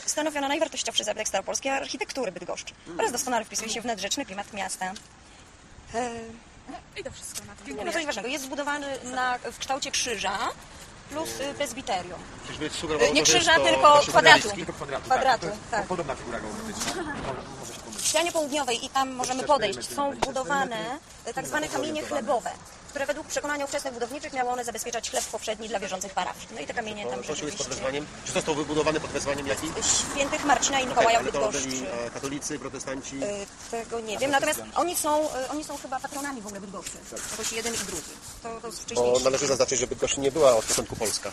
Stanowiona 0.07 0.49
najwartościowszy 0.49 1.05
zabytek 1.05 1.29
staropolskiej 1.29 1.73
architektury 1.73 2.33
Bydgoszczy. 2.33 2.75
Oraz 2.99 3.13
doskonale 3.13 3.45
wpisuje 3.45 3.71
się 3.71 3.81
w 3.81 3.85
nadrzeczny 3.85 4.27
klimat 4.27 4.53
miasta. 4.53 4.93
E, 5.95 6.11
I 6.97 7.05
to 7.05 7.11
wszystko 7.11 7.45
na 7.45 7.55
tym. 7.55 7.77
Nie 7.77 7.85
ma 7.85 7.93
coś 7.93 8.07
ważnego. 8.07 8.29
Jest 8.29 8.45
zbudowany 8.45 8.87
na, 9.05 9.39
w 9.53 9.59
kształcie 9.59 9.91
krzyża 9.91 10.39
plus 11.11 11.41
y, 11.41 11.55
presbiterium. 11.55 12.19
Nie 13.13 13.23
krzyża, 13.23 13.55
tylko 13.55 14.01
kwadratu. 14.09 14.49
Kwadratu, 15.05 15.47
tak. 15.71 15.87
Podobna 15.87 16.15
figura 16.15 16.41
geometryczna. 16.41 17.03
W 17.97 18.01
ścianie 18.07 18.33
południowej 18.33 18.85
i 18.85 18.89
tam 18.89 19.11
możemy 19.13 19.43
podejść, 19.43 19.95
są 19.95 20.11
wbudowane 20.13 20.99
e, 21.25 21.35
tak 21.35 21.47
zwane 21.47 21.69
kamienie 21.69 22.03
chlebowe, 22.03 22.51
które 22.89 23.07
według 23.07 23.27
przekonania 23.27 23.65
ówczesnych 23.65 23.95
budowniczych 23.95 24.33
miały 24.33 24.51
one 24.51 24.65
zabezpieczać 24.65 25.11
chleb 25.11 25.25
powszedni 25.25 25.69
dla 25.69 25.79
wierzących 25.81 26.15
parafii. 26.15 26.47
No 26.55 26.61
i 26.61 26.67
te 26.67 26.75
kamienie 26.75 27.07
tam 27.07 27.23
Kościół 27.23 27.47
jest 27.47 27.59
pod 27.59 27.69
wezwaniem. 27.69 28.07
Czy 28.25 28.33
został 28.33 28.55
wybudowany 28.55 29.01
pod 29.01 29.11
wezwaniem 29.11 29.47
jakim? 29.47 29.73
świętych 30.15 30.45
Marcina 30.45 30.81
i 30.81 30.87
Mikołaja 30.87 31.19
w 31.19 31.23
Ale 31.23 31.33
to 31.33 31.39
Bydgoszczy. 31.39 31.69
byli 31.69 31.87
e, 32.07 32.11
katolicy, 32.11 32.59
protestanci. 32.59 33.21
E, 33.23 33.47
Tego 33.71 34.01
nie 34.01 34.19
wiem, 34.19 34.31
natomiast 34.31 34.61
oni 34.75 34.97
są, 34.97 35.31
e, 35.33 35.49
oni 35.49 35.65
są 35.65 35.77
chyba 35.77 36.01
patronami 36.01 36.41
w 36.43 36.47
ogóle 36.47 36.61
Bydgoszczy. 36.61 36.99
Jakoś 37.31 37.53
jeden 37.53 37.75
i 37.75 37.79
drugi. 37.79 38.03
To, 38.43 38.61
to 38.61 38.95
Bo 38.95 39.21
należy 39.25 39.47
zaznaczyć, 39.47 39.81
że 39.81 39.87
Bydgoszcz 39.87 40.17
nie 40.17 40.33
była 40.33 40.57
od 40.57 40.65
początku 40.65 40.97
Polska. 40.97 41.31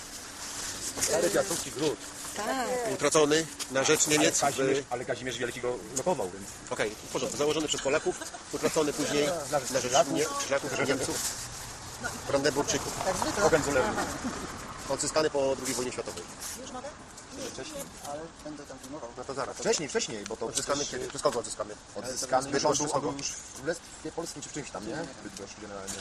Stary 1.02 1.30
piasowski 1.30 1.72
gród. 1.72 1.98
Tak. 2.36 2.68
Utracony 2.94 3.46
na 3.72 3.84
rzecz 3.84 4.08
Niemiec. 4.08 4.38
w- 4.38 4.42
Kazimierz, 4.42 4.84
ale 4.89 5.06
Kazimierz 5.06 5.38
Wielki 5.38 5.62
go 5.62 5.77
lokował, 5.98 6.30
więc... 6.30 6.46
Okej, 6.70 6.89
w 6.89 7.12
porządku. 7.13 7.38
Założony 7.38 7.68
przez 7.68 7.82
Polaków, 7.82 8.20
utracony 8.54 8.94
później 8.94 9.30
na 9.51 9.60
rzecz 9.60 9.94
nie, 10.12 10.25
Krzyżaków, 10.39 10.72
że 10.77 10.86
Niemców, 10.86 11.18
Brandenburczyków. 12.27 12.94
Hohenzollernów. 13.42 13.98
odzyskany 14.89 15.30
po 15.30 15.56
II 15.68 15.74
wojnie 15.74 15.92
światowej. 15.92 16.24
Wcześniej, 17.54 17.84
ale 18.10 18.20
będę 18.44 18.63
tam 18.63 18.80
filmował. 18.80 19.10
No 19.18 19.24
to 19.24 19.34
zaraz. 19.34 19.58
Wcześniej, 19.58 19.89
wcześniej, 19.89 20.24
bo 20.30 20.38
to 20.38 20.46
Odzyskany 20.46 20.80
przecież, 20.80 20.92
kiedy? 21.00 21.08
Przez 21.10 21.22
kogo 21.22 21.39
odzyskany? 21.39 21.74
Odzyskany 21.96 22.50
już, 22.50 22.65
on 22.65 22.77
był, 22.77 22.86
był 22.86 22.96
on 22.96 23.01
był 23.01 23.12
już 23.18 23.27
w 23.27 23.54
Królestwie 23.56 24.12
Polskim 24.15 24.42
czy 24.42 24.50
w 24.50 24.54
czymś 24.54 24.72
tam, 24.72 24.88
nie? 24.88 24.96
Bydgoszcz 25.24 25.54
generalnie. 25.62 25.94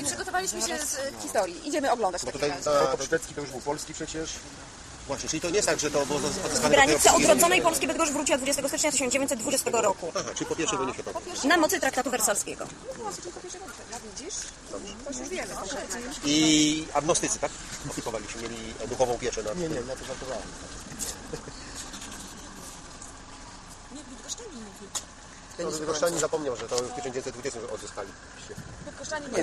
I 0.00 0.04
przygotowaliśmy 0.04 0.62
się 0.62 0.78
z 0.86 0.94
e, 0.98 1.12
historii. 1.22 1.68
Idziemy 1.68 1.92
oglądać 1.92 2.24
Bo 2.24 2.32
tutaj 2.32 2.52
za, 2.62 2.70
Potop 2.80 3.02
szwedzki 3.02 3.34
to 3.34 3.40
już 3.40 3.50
był 3.50 3.60
polski 3.60 3.94
przecież. 3.94 4.30
Właśnie, 5.08 5.28
czyli 5.28 5.40
to 5.40 5.50
nie 5.50 5.56
jest 5.56 5.68
tak, 5.68 5.80
że 5.80 5.90
to 5.90 6.06
było 6.06 6.18
odzyskane 6.18 6.76
po- 7.04 7.14
odrodzonej 7.16 7.62
Polski 7.62 7.86
Bydgoszcz 7.86 8.12
wróciła 8.12 8.38
20 8.38 8.68
stycznia 8.68 8.90
1920 8.90 9.70
roku 9.70 10.12
Aha, 10.16 10.30
czyli 10.34 10.46
po 10.46 10.56
pierwszej 10.56 10.78
wojnie 10.78 10.94
światowej. 10.94 11.22
na 11.44 11.56
mocy 11.56 11.80
traktatu 11.80 12.10
wersalskiego. 12.10 12.66
No 12.98 13.10
widzisz? 14.04 14.34
To 15.04 15.18
już 15.18 15.28
wiemy. 15.28 15.54
I 16.24 16.86
agnostycy, 16.94 17.38
tak? 17.38 17.50
Opiekowali 17.90 18.24
się, 18.28 18.38
mieli 18.42 18.74
duchową 18.88 19.18
pieczę 19.18 19.42
nad 19.42 19.58
Nie, 19.58 19.68
nie, 19.68 19.74
ja 19.74 19.96
to 19.96 20.04
żartowałem. 20.04 20.42
No, 25.58 25.70
Bydgoszczanie 25.70 26.18
zapomniał, 26.18 26.56
że 26.56 26.68
to 26.68 26.76
w 26.76 26.88
1920 26.94 27.60
odzyskali. 27.74 28.08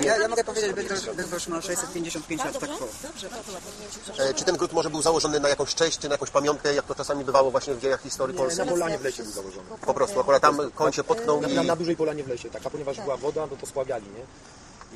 Nie, 0.00 0.06
ja, 0.06 0.16
ja 0.16 0.28
mogę 0.28 0.44
powiedzieć, 0.44 0.72
Bydgoszcz 0.72 1.10
Bydgoszcz 1.10 1.48
ma 1.48 1.62
655 1.62 2.44
lat 2.44 2.58
tak 2.58 2.70
po. 2.70 4.22
E, 4.22 4.34
czy 4.34 4.44
ten 4.44 4.56
gród 4.56 4.72
może 4.72 4.90
był 4.90 5.02
założony 5.02 5.40
na 5.40 5.48
jakąś 5.48 5.74
cześć, 5.74 5.98
czy 5.98 6.08
na 6.08 6.14
jakąś 6.14 6.30
pamiątkę, 6.30 6.74
jak 6.74 6.84
to 6.86 6.94
czasami 6.94 7.24
bywało 7.24 7.50
właśnie 7.50 7.74
w 7.74 7.80
dziejach 7.80 8.02
historii 8.02 8.36
Na 8.36 8.42
Polski? 8.42 8.68
Polanie 8.68 8.98
w 8.98 9.04
lesie 9.04 9.22
był 9.22 9.32
założony. 9.32 9.66
Po 9.86 9.94
prostu, 9.94 10.20
akurat 10.20 10.42
tam 10.42 10.70
koń 10.74 10.92
się 10.92 11.04
potknął 11.04 11.40
Na, 11.40 11.48
i... 11.48 11.54
na, 11.54 11.62
na 11.62 11.76
dużej 11.76 11.96
Polanie 11.96 12.24
w 12.24 12.28
lesie, 12.28 12.50
tak. 12.50 12.66
A 12.66 12.70
ponieważ 12.70 13.00
była 13.00 13.16
woda, 13.16 13.46
no 13.50 13.56
to 13.56 13.66
spławiali, 13.66 14.04
nie? 14.06 14.22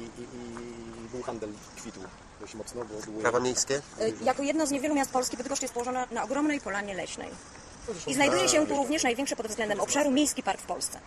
I, 0.02 0.04
i, 0.04 0.22
i 0.22 1.08
był 1.12 1.22
handel 1.22 1.50
kwitł 1.76 2.00
dość 2.40 2.54
mocno, 2.54 2.84
bo 2.84 3.02
było... 3.10 3.20
Prawa 3.20 3.40
miejskie? 3.40 3.74
Y, 4.00 4.12
Jako 4.22 4.42
jedno 4.42 4.66
z 4.66 4.70
niewielu 4.70 4.94
miast 4.94 5.10
Polski 5.10 5.36
Bydgoszcz 5.36 5.62
jest 5.62 5.74
położona 5.74 6.06
na 6.10 6.22
ogromnej 6.24 6.60
polanie 6.60 6.94
leśnej. 6.94 7.30
I 8.06 8.14
znajduje 8.14 8.48
się 8.48 8.66
tu 8.66 8.76
również 8.76 9.02
największy 9.02 9.36
pod 9.36 9.46
względem 9.46 9.80
obszaru 9.80 10.10
miejski 10.10 10.42
park 10.42 10.60
w 10.60 10.66
Polsce. 10.66 10.98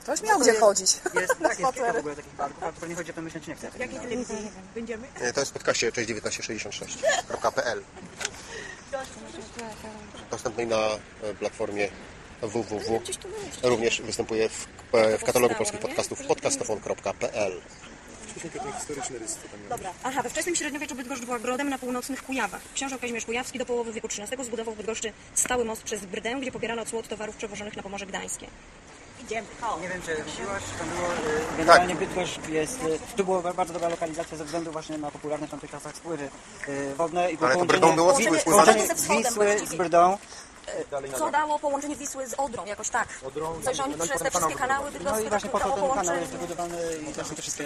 Ktoś 0.00 0.22
miał 0.22 0.40
gdzie 0.40 0.54
chodzić. 0.54 0.96
Jest, 1.14 1.40
Na 1.40 1.48
tak, 1.48 1.58
jest 1.58 1.72
kilka 1.74 1.92
w 1.92 1.96
ogóle 1.96 2.16
takich 2.16 2.32
parków, 2.32 2.62
a 2.62 2.72
pewnie 2.72 2.94
chodzi 2.94 3.10
o 3.10 3.14
to 3.14 3.22
myśleć 3.22 3.46
nie 3.46 3.54
chce. 3.54 3.70
Nie, 5.20 5.32
to 5.32 5.40
jest 5.40 5.50
w 5.50 5.54
podcaście 5.54 5.90
61966.pl 5.90 7.82
dostępnej 10.30 10.66
na 10.66 10.88
e, 11.22 11.34
platformie 11.38 11.88
www. 12.42 13.00
Również 13.62 14.02
występuje 14.02 14.48
w, 14.48 14.66
e, 14.92 15.18
w 15.18 15.24
katalogu 15.24 15.54
polskich 15.54 15.80
podcastów 15.80 16.26
podcastofon.pl 16.26 17.60
historyczny 18.78 19.18
rys 19.18 19.36
to 19.36 19.48
tam 19.48 19.80
miał. 19.82 19.92
Aha, 20.04 20.22
we 20.22 20.30
wczesnym 20.30 20.56
średniowieczu 20.56 20.94
Bydgoszcz 20.94 21.24
była 21.24 21.38
grodem 21.38 21.68
na 21.68 21.78
północnych 21.78 22.22
Kujawach. 22.22 22.60
Książę 22.74 22.98
Kazimierz 22.98 23.24
Kujawski 23.24 23.58
do 23.58 23.66
połowy 23.66 23.92
wieku 23.92 24.06
XIII 24.06 24.44
zbudował 24.44 24.74
w 24.74 24.76
Bydgoszczy 24.76 25.12
stały 25.34 25.64
most 25.64 25.82
przez 25.82 26.04
Brdę, 26.04 26.34
gdzie 26.40 26.52
pobierano 26.52 26.86
cło 26.86 26.98
od 26.98 27.08
towarów 27.08 27.36
przewożonych 27.36 27.76
na 27.76 27.82
Pomorze 27.82 28.06
Gdańskie. 28.06 28.46
Nie 29.28 29.88
wiem, 29.88 30.02
czy 30.02 30.24
mówiłaś, 30.26 30.62
tam 30.78 30.88
było, 30.88 31.08
y, 31.08 31.56
generalnie 31.58 31.94
Bydgoszcz 31.94 32.48
jest, 32.48 32.82
y, 32.82 32.98
tu 33.16 33.24
była 33.24 33.52
bardzo 33.52 33.72
dobra 33.72 33.88
lokalizacja 33.88 34.36
ze 34.36 34.44
względu 34.44 34.72
właśnie 34.72 34.98
na 34.98 35.10
popularne 35.10 35.46
w 35.46 35.50
tamtych 35.50 35.70
czasach 35.70 35.96
spływy 35.96 36.28
y, 36.68 36.94
wodne 36.94 37.32
i 37.32 37.38
Ale 37.40 37.54
to 37.54 37.60
połączenie- 37.60 37.66
Brdą 37.66 37.94
było 37.94 38.16
Wisły 38.16 38.38
połączenie 38.38 38.82
Wisły 38.82 39.24
z 39.30 39.34
właściwie. 39.34 39.76
Brdą. 39.78 40.18
Co 41.18 41.30
dało 41.30 41.58
połączenie 41.58 41.96
Wisły 41.96 42.26
z 42.26 42.34
Odrą, 42.34 42.64
jakoś 42.64 42.88
tak. 42.88 43.08
Coś, 43.64 43.76
że 43.76 43.84
oni 43.84 43.94
no 43.98 44.04
i 44.04 44.08
przez 44.08 44.22
te 44.22 44.30
wszystkie 44.30 44.54
kanał 44.54 44.68
kanały 44.68 44.90
No 44.90 44.98
bydgoskie 44.98 45.26
i 45.26 45.28
właśnie 45.28 45.50
tak 45.50 45.62
po 45.62 45.68
to 45.68 45.76
ten 45.76 45.90
kanał 45.94 46.16
jest 46.16 46.32
wybudowany 46.32 46.78
i 47.10 47.14
też 47.14 47.28
te 47.28 47.42
wszystkie... 47.42 47.64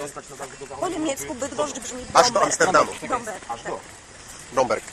Po 0.80 0.88
niemiecku 0.88 1.34
Bydgoszcz 1.34 1.78
brzmi 1.78 2.04
Aż 2.14 2.30
do. 2.30 2.42
Amsterdamu. 2.42 2.92
Bromberg. 3.08 3.44
Bromberg. 4.52 4.84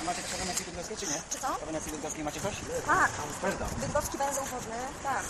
A 0.00 0.04
Macie 0.48 0.64
bydgoskie, 0.64 0.96
czy 0.96 1.06
nie? 1.06 1.22
Czy 1.30 1.38
co? 1.38 1.48
Ordynacji 1.60 1.92
bydgoskiej 1.92 2.24
macie 2.24 2.40
coś? 2.40 2.54
Tak. 2.86 3.10
Bydgoski 3.80 4.18
węzeł 4.18 4.44
wodny, 4.44 4.76
tak. 5.02 5.22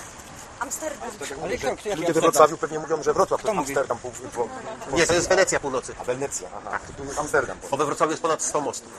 Amsterdam. 0.60 1.10
Ale 1.42 1.58
kto, 1.58 1.76
kto, 1.76 1.88
jaki 1.88 2.00
Ludzie 2.00 2.00
we 2.00 2.06
Amsterdam? 2.06 2.22
Wrocławiu 2.22 2.58
pewnie 2.58 2.78
mówią, 2.78 3.02
że 3.02 3.14
Wrocław 3.14 3.42
to 3.42 3.48
jest? 3.48 3.58
Amsterdam. 3.58 3.98
Pół, 3.98 4.10
pół, 4.10 4.28
pół. 4.28 4.48
Nie, 4.96 5.06
to 5.06 5.14
jest 5.14 5.28
Wenecja 5.28 5.60
północy. 5.60 5.94
A 6.00 6.04
Wenecja, 6.04 6.48
aha. 6.56 6.78
To 6.86 7.04
tu 7.04 7.20
Amsterdam. 7.20 7.58
Bo 7.70 7.76
we 7.76 7.86
Wrocławiu 7.86 8.10
jest 8.10 8.22
ponad 8.22 8.42
100 8.42 8.60
mostów. 8.60 8.92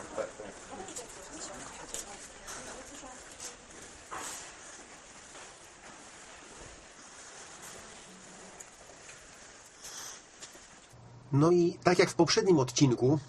No 11.32 11.52
i 11.52 11.78
tak 11.84 12.00
jak 12.00 12.10
w 12.10 12.14
poprzednim 12.14 12.60
odcinku 12.60 13.20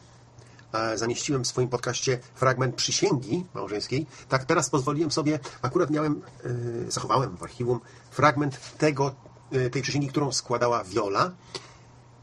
zamieściłem 0.95 1.45
w 1.45 1.47
swoim 1.47 1.69
podcaście 1.69 2.19
fragment 2.35 2.75
przysięgi 2.75 3.45
małżeńskiej, 3.55 4.07
tak 4.29 4.45
teraz 4.45 4.71
pozwoliłem 4.71 5.11
sobie, 5.11 5.39
akurat 5.63 5.91
miałem, 5.91 6.23
e, 6.87 6.91
zachowałem 6.91 7.37
w 7.37 7.43
archiwum 7.43 7.81
fragment 8.11 8.77
tego, 8.79 9.15
e, 9.53 9.71
tej 9.71 9.83
przysięgi, 9.83 10.09
którą 10.09 10.33
składała 10.33 10.85
Viola. 10.85 11.31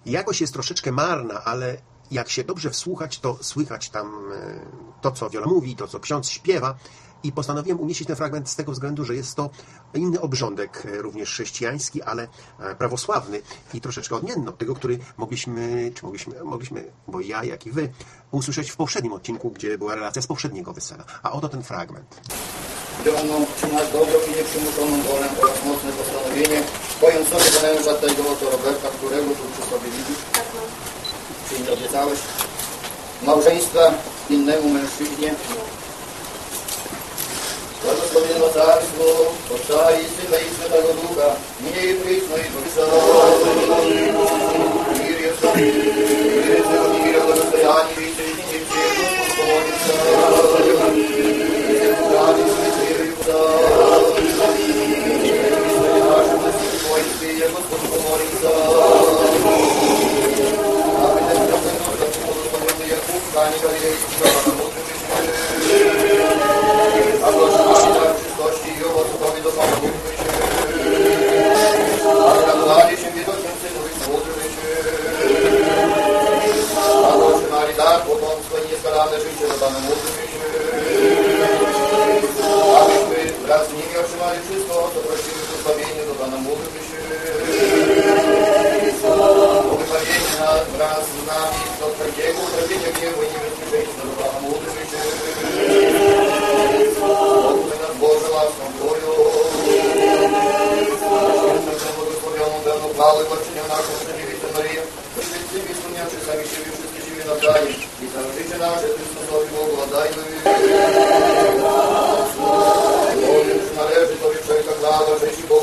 Jakość 0.06 0.42
jest 0.42 0.54
troszeczkę 0.54 0.92
marna, 0.92 1.44
ale 1.44 1.78
jak 2.12 2.30
się 2.30 2.44
dobrze 2.44 2.70
wsłuchać, 2.70 3.20
to 3.20 3.38
słychać 3.42 3.90
tam 3.90 4.32
e, 4.34 4.60
to, 5.02 5.12
co 5.12 5.30
Viola 5.30 5.48
mówi, 5.48 5.76
to, 5.76 5.88
co 5.88 6.00
ksiądz 6.00 6.30
śpiewa. 6.30 6.76
I 7.24 7.32
postanowiłem 7.32 7.80
umieścić 7.80 8.08
ten 8.08 8.16
fragment 8.16 8.50
z 8.50 8.56
tego 8.56 8.72
względu, 8.72 9.06
że 9.06 9.16
jest 9.16 9.36
to 9.36 9.50
inny 9.94 10.22
obrządek, 10.22 10.84
e, 10.86 11.02
również 11.02 11.30
chrześcijański, 11.30 12.02
ale 12.02 12.28
e, 12.60 12.76
prawosławny 12.76 13.42
i 13.74 13.82
troszeczkę 13.82 14.16
odmienny 14.16 14.50
od 14.50 14.58
tego, 14.58 14.76
który 14.76 15.00
mogliśmy, 15.18 15.92
czy 15.96 16.06
mogliśmy, 16.06 16.44
mogliśmy, 16.44 16.92
bo 17.08 17.22
ja, 17.22 17.44
jak 17.44 17.66
i 17.66 17.72
wy, 17.72 17.90
usłyszeć 18.32 18.72
w 18.72 18.76
poprzednim 18.76 19.14
odcinku, 19.14 19.52
gdzie 19.52 19.78
była 19.78 19.96
relacja 19.96 20.22
z 20.22 20.28
poprzedniego 20.28 20.74
wesela. 20.74 21.04
A 21.24 21.32
oto 21.32 21.50
ten 21.50 21.64
fragment. 21.64 22.22
Działaną 23.06 23.46
trzymać 23.58 23.92
dobro 23.92 24.20
i 24.28 24.36
nieprzymuszoną 24.38 25.02
wolę 25.02 25.28
oraz 25.42 25.66
mocne 25.66 25.92
postanowienie, 25.92 26.64
bojąc 27.02 27.28
sobie 27.28 27.62
męża 27.62 27.94
tego 27.94 28.32
oto 28.32 28.50
Roberta, 28.50 28.88
którego 28.88 29.30
tu 29.30 29.44
przy 29.54 29.70
sobie 29.70 29.90
widzisz, 29.98 30.22
czy 31.50 31.64
nie 31.64 31.72
obiecałeś, 31.72 32.20
małżeństwa 33.24 33.94
innemu 34.30 34.70
mężczyźnie. 34.70 35.36
Благословенно 37.88 38.50
царство, 38.50 39.06
Отца 39.50 39.92
и 39.92 40.04
Сына 40.04 40.36
и 40.36 40.50
Святого 40.60 40.94
Духа, 40.94 41.38
ныне 41.62 41.92
и 41.92 41.94
присно 41.94 42.36
и 42.36 42.50
во 42.84 43.82
веки 43.82 44.04
веков. 44.04 44.32
Мир 45.00 46.12
и 46.12 46.17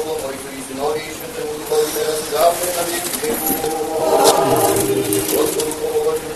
Bogu, 0.05 0.27
Ojcu 0.29 0.49
i 0.59 0.61
Synowi 0.69 1.01
i 1.09 1.15
Świętemu 1.17 1.53
Duchowi 1.59 1.89
teraz 1.97 2.19
i 2.25 2.29
zawsze 2.35 2.67
na 2.77 2.83
wieki 2.89 3.13
wieków. 3.21 3.51
Gospodu 5.37 5.73
pomogłaś 5.81 6.21
mi 6.27 6.35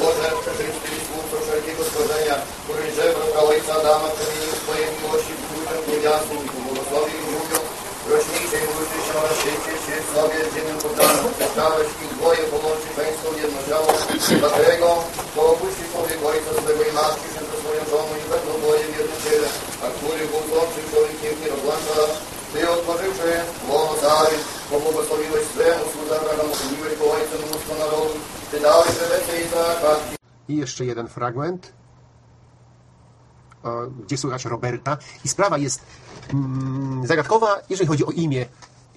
Boże, 0.00 0.28
przeżyć 0.40 0.76
Ty 0.82 0.92
słów 1.06 1.24
wszelkiego 1.44 1.82
stworzenia, 1.88 2.36
który 2.62 2.84
żebro 2.98 3.24
dla 3.32 3.42
Ojca 3.50 3.72
Adama 3.80 4.08
przemienił 4.14 4.52
swoje 4.62 4.84
miłości 4.96 5.32
w 5.38 5.42
górę 5.48 5.74
niewiastą 5.88 6.34
i 6.46 6.48
błogosławił 6.64 7.22
ludziom 7.32 7.64
rośnijszej 8.10 8.62
mórczy 8.70 8.98
się 9.06 9.14
na 9.26 9.32
świecie, 9.40 9.72
się 9.84 9.94
w 10.04 10.08
sobie 10.14 10.38
ziemię 10.52 10.74
poddaną. 10.82 11.22
Chciałeś 11.52 11.88
ich 12.04 12.12
dwoje 12.18 12.42
połączyć 12.52 12.92
męską 12.98 13.28
jednociałą, 13.44 13.88
dlatego 14.40 14.88
Izaaka, 29.46 29.96
I 30.48 30.56
jeszcze 30.56 30.84
jeden 30.84 31.08
fragment, 31.08 31.72
gdzie 34.04 34.18
słychać 34.18 34.44
Roberta. 34.44 34.96
I 35.24 35.28
sprawa 35.28 35.58
jest 35.58 35.80
mm, 36.32 37.06
zagadkowa, 37.06 37.60
jeżeli 37.68 37.88
chodzi 37.88 38.06
o 38.06 38.10
imię. 38.10 38.46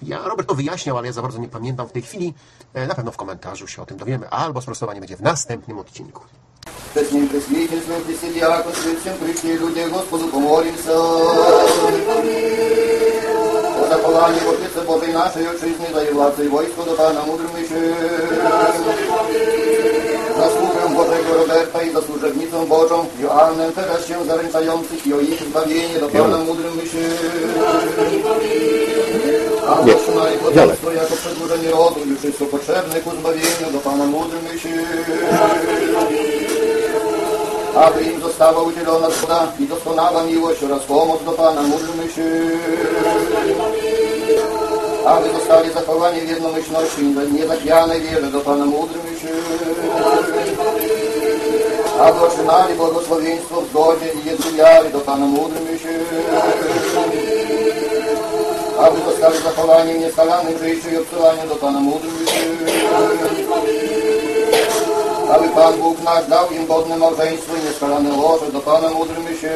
Ja 0.02 0.22
Robert 0.22 0.48
to 0.48 0.54
wyjaśniał, 0.54 0.98
ale 0.98 1.06
ja 1.06 1.12
za 1.12 1.22
bardzo 1.22 1.38
nie 1.38 1.48
pamiętam 1.48 1.88
w 1.88 1.92
tej 1.92 2.02
chwili. 2.02 2.34
E, 2.74 2.86
na 2.86 2.94
pewno 2.94 3.10
w 3.12 3.16
komentarzu 3.16 3.66
się 3.66 3.82
o 3.82 3.86
tym 3.86 3.96
dowiemy, 3.96 4.30
albo 4.30 4.62
sprostowanie 4.62 5.00
będzie 5.00 5.16
w 5.16 5.22
następnym 5.22 5.78
odcinku. 5.78 6.24
Przed 6.93 7.11
nim 7.11 7.27
пресвидетельствуем 7.27 8.03
Христе 8.05 8.29
Диакон, 8.29 8.71
пред 8.71 8.99
всем 8.99 9.17
Христе 9.17 9.53
и 9.55 9.57
людей 9.57 9.87
Господу 9.87 10.27
помолимся. 10.27 10.93
О 13.81 13.87
заховании 13.89 14.41
Отице 14.47 14.81
Божий 14.85 15.11
нашей 15.11 15.47
отчизны, 15.47 15.87
да 15.91 16.03
и 16.03 16.11
владцы 16.11 16.45
и 16.45 16.47
войско, 16.47 16.83
да 16.85 16.93
Пана 16.93 17.23
мудрым 17.23 17.49
еще. 17.57 17.95
Zasługę 20.37 20.95
Bożego 20.95 21.33
Roberta 21.33 21.81
i 21.81 21.93
za 21.93 22.01
służebnicą 22.01 22.65
Bożą, 22.65 23.05
Joannem 23.19 23.71
teraz 23.73 24.07
się 24.07 24.25
zaręczających 24.25 25.07
i 25.07 25.13
o 25.13 25.19
ich 25.19 25.41
zbawienie 25.43 25.99
do 25.99 26.07
Pana 26.07 26.37
mądrym 26.37 26.75
myśl. 26.75 26.97
A 29.67 29.79
otrzymali 29.79 30.37
potomstwo 30.37 30.91
jako 30.91 31.15
przedłużenie 31.15 31.71
rodu, 31.71 31.99
już 32.05 32.23
jest 32.23 32.39
to 32.39 32.45
potrzebne 32.45 32.99
ku 33.01 33.11
zbawieniu 33.11 33.71
do 33.73 33.79
Pana 33.79 34.05
mądrym 34.05 34.43
myśl. 34.53 34.69
Aby 37.78 38.02
im 38.02 38.20
została 38.20 38.62
udzielona 38.62 39.10
zgoda 39.10 39.52
i 39.60 39.66
doskonała 39.66 40.22
miłość 40.22 40.62
oraz 40.64 40.82
pomoc 40.82 41.24
do 41.24 41.32
Pana 41.32 41.62
mądrym 41.62 41.96
myśl. 41.96 42.20
Aby 45.06 45.32
zostali 45.32 45.70
zachowani 45.72 46.20
w 46.20 46.28
jednomyślności 46.28 47.02
niezachwianej 47.32 48.00
wierze 48.00 48.30
do 48.30 48.40
Pana 48.40 48.64
mądrym 48.66 49.02
myśl. 49.12 49.26
Aby 52.00 52.20
otrzymali 52.20 52.74
błogosławieństwo 52.74 53.60
w 53.60 53.68
zgodzie 53.68 54.06
i 54.14 54.26
jednej 54.28 54.92
do 54.92 55.00
Pana 55.00 55.26
mądrym 55.26 55.64
myśl. 55.64 55.88
Aby 58.78 59.00
zostali 59.10 59.38
zachowani 59.38 59.92
w 59.94 59.98
nieskalanym 59.98 60.58
życiu 60.58 60.88
i 60.90 60.96
obcowaniu 60.96 61.48
do 61.48 61.56
Pana 61.56 61.80
mądrym 61.80 62.12
myśl. 62.20 64.07
Aby 65.34 65.48
Pan 65.48 65.80
Bóg 65.80 66.02
nasz 66.02 66.26
dał 66.28 66.50
im 66.50 66.66
godne 66.66 66.96
małżeństwo 66.96 67.56
i 67.56 67.62
nieskalane 67.62 68.12
łoże 68.12 68.52
do 68.52 68.60
Pana 68.60 68.90
mądrym 68.90 69.22
myśl. 69.22 69.46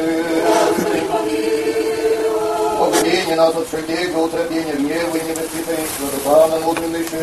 Objawienie 2.79 3.35
nas 3.35 3.55
od 3.55 3.67
wszelkiego 3.67 4.21
utrapienia, 4.21 4.73
gniewu 4.73 5.17
i 5.17 5.27
niebezpieczeństwa 5.27 6.03
do 6.03 6.29
Pana 6.29 6.87
myśl. 6.87 7.17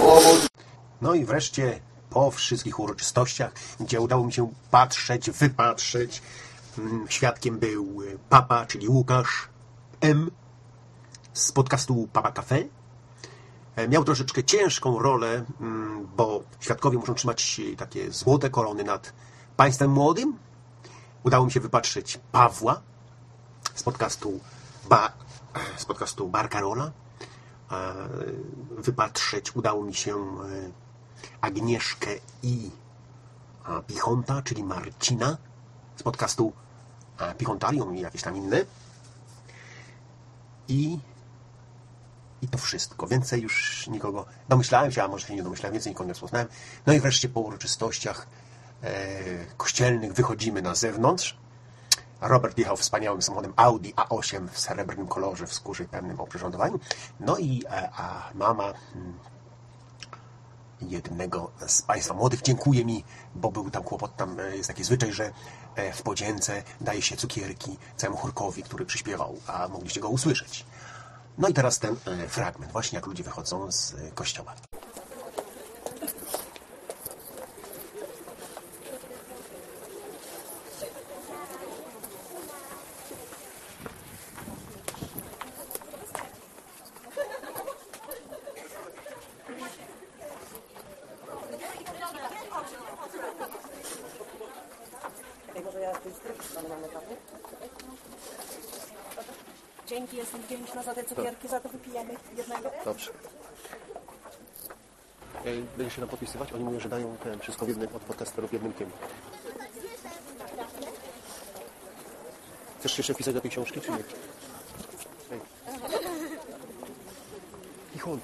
Słowo 0.00 0.30
No 1.02 1.14
i 1.14 1.24
wreszcie 1.24 1.80
po 2.10 2.30
wszystkich 2.30 2.80
uroczystościach, 2.80 3.52
gdzie 3.80 4.00
udało 4.00 4.26
mi 4.26 4.32
się 4.32 4.52
patrzeć, 4.70 5.30
wypatrzeć, 5.30 6.22
mm, 6.78 7.06
świadkiem 7.08 7.58
był 7.58 8.02
y, 8.02 8.18
papa, 8.28 8.66
czyli 8.66 8.88
Łukasz 8.88 9.48
M. 10.00 10.30
z 11.32 11.52
podcastu 11.52 12.08
Papa 12.12 12.32
Cafe. 12.32 12.81
E, 13.76 13.88
Miał 13.88 14.04
troszeczkę 14.04 14.44
ciężką 14.44 14.98
rolę, 14.98 15.44
mm, 15.60 16.08
bo 16.16 16.42
świadkowie 16.60 16.98
muszą 16.98 17.14
trzymać 17.14 17.60
takie 17.76 18.10
złote 18.12 18.50
korony 18.50 18.84
nad 18.84 19.12
państwem 19.56 19.90
młodym. 19.90 20.38
Udało 21.22 21.44
mi 21.44 21.52
się 21.52 21.60
wypatrzeć 21.60 22.20
Pawła 22.32 22.80
z 23.74 23.82
podcastu, 23.82 24.40
ba, 24.88 25.12
z 25.76 25.84
podcastu 25.84 26.28
Barcarola. 26.28 26.90
E, 27.72 27.94
Wypatrzeć 28.78 29.56
udało 29.56 29.84
mi 29.84 29.94
się 29.94 30.16
e, 30.16 30.70
Agnieszkę 31.40 32.10
i 32.42 32.70
Pichonta, 33.86 34.42
czyli 34.42 34.64
Marcina 34.64 35.36
z 35.96 36.02
podcastu 36.02 36.52
Pichontarium 37.38 37.96
i 37.96 38.00
jakieś 38.00 38.22
tam 38.22 38.36
inne. 38.36 38.64
I, 40.68 40.98
I 42.42 42.48
to 42.48 42.58
wszystko. 42.58 43.06
Więcej 43.06 43.42
już 43.42 43.86
nikogo 43.88 44.26
domyślałem 44.48 44.92
się, 44.92 45.02
a 45.02 45.08
może 45.08 45.26
się 45.26 45.34
nie 45.34 45.42
domyślałem, 45.42 45.72
więcej 45.72 45.90
nikogo 45.90 46.06
nie 46.06 46.12
rozpoznałem. 46.12 46.48
No 46.86 46.92
i 46.92 47.00
wreszcie 47.00 47.28
po 47.28 47.40
uroczystościach 47.40 48.26
e, 48.82 48.86
kościelnych 49.56 50.12
wychodzimy 50.12 50.62
na 50.62 50.74
zewnątrz. 50.74 51.36
Robert 52.20 52.58
jechał 52.58 52.76
wspaniałym 52.76 53.22
samochodem 53.22 53.52
Audi 53.56 53.90
A8 53.90 54.48
w 54.48 54.60
srebrnym 54.60 55.06
kolorze, 55.06 55.46
w 55.46 55.54
skórze 55.54 55.84
i 55.84 55.88
pełnym 55.88 56.20
oprzyrządowaniu. 56.20 56.80
No 57.20 57.38
i 57.38 57.64
e, 57.70 57.90
a 57.96 58.30
mama 58.34 58.72
mm, 58.94 59.14
jednego 60.80 61.50
z 61.66 61.82
Państwa 61.82 62.14
młodych 62.14 62.42
dziękuję 62.42 62.84
mi, 62.84 63.04
bo 63.34 63.50
był 63.50 63.70
tam 63.70 63.82
kłopot, 63.82 64.16
tam 64.16 64.40
e, 64.40 64.56
jest 64.56 64.68
taki 64.68 64.84
zwyczaj, 64.84 65.12
że 65.12 65.32
w 65.94 66.02
podzięce 66.02 66.62
daje 66.80 67.02
się 67.02 67.16
cukierki 67.16 67.78
całemu 67.96 68.16
chórkowi, 68.16 68.62
który 68.62 68.86
przyśpiewał, 68.86 69.36
a 69.46 69.68
mogliście 69.68 70.00
go 70.00 70.08
usłyszeć. 70.08 70.66
No 71.38 71.48
i 71.48 71.54
teraz 71.54 71.78
ten 71.78 71.96
e, 72.06 72.28
fragment, 72.28 72.72
właśnie 72.72 72.96
jak 72.96 73.06
ludzie 73.06 73.24
wychodzą 73.24 73.72
z 73.72 73.94
e, 73.94 74.10
kościoła. 74.10 74.54
Dzięki, 99.92 100.16
jestem 100.16 100.42
wdzięczna 100.42 100.82
za 100.82 100.94
te 100.94 101.04
cukierki, 101.04 101.48
za 101.48 101.60
to 101.60 101.68
wypijemy 101.68 102.14
jednego. 102.36 102.70
Dobrze. 102.84 103.10
Będziesz 105.76 105.94
się 105.94 106.00
nam 106.00 106.08
podpisywać? 106.10 106.52
Oni 106.52 106.64
mówią, 106.64 106.80
że 106.80 106.88
dają 106.88 107.16
ten, 107.24 107.40
wszystko 107.40 107.66
w 107.66 107.68
jednym, 107.68 107.88
od 107.96 108.02
podcasterów 108.02 108.50
w 108.50 108.52
jednym 108.52 108.72
tym. 108.72 108.90
Chcesz 112.78 112.92
się 112.92 113.00
jeszcze 113.00 113.14
wpisać 113.14 113.34
do 113.34 113.40
tej 113.40 113.50
książki, 113.50 113.80
czy 113.80 113.90
nie? 113.90 113.96
Ej. 115.32 115.40
Ichont. 117.96 118.22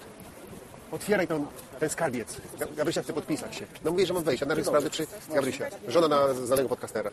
Otwieraj 0.93 1.29
tam 1.29 1.47
ten 1.81 1.89
skarbiec. 1.91 2.37
Ga- 2.59 2.75
Gabrysia 2.75 3.03
chce 3.03 3.13
podpisać 3.13 3.57
się. 3.57 3.67
No 3.85 3.91
mówię, 3.91 4.07
że 4.07 4.15
mam 4.15 4.23
wejść, 4.23 4.43
a 4.43 4.47
najpierw 4.47 4.69
sprawdzę, 4.69 4.91
czy 4.91 5.07
Gabrysia. 5.35 5.65
Żona 5.89 6.09
na 6.09 6.35
znanego 6.35 6.69
podcastera. 6.69 7.11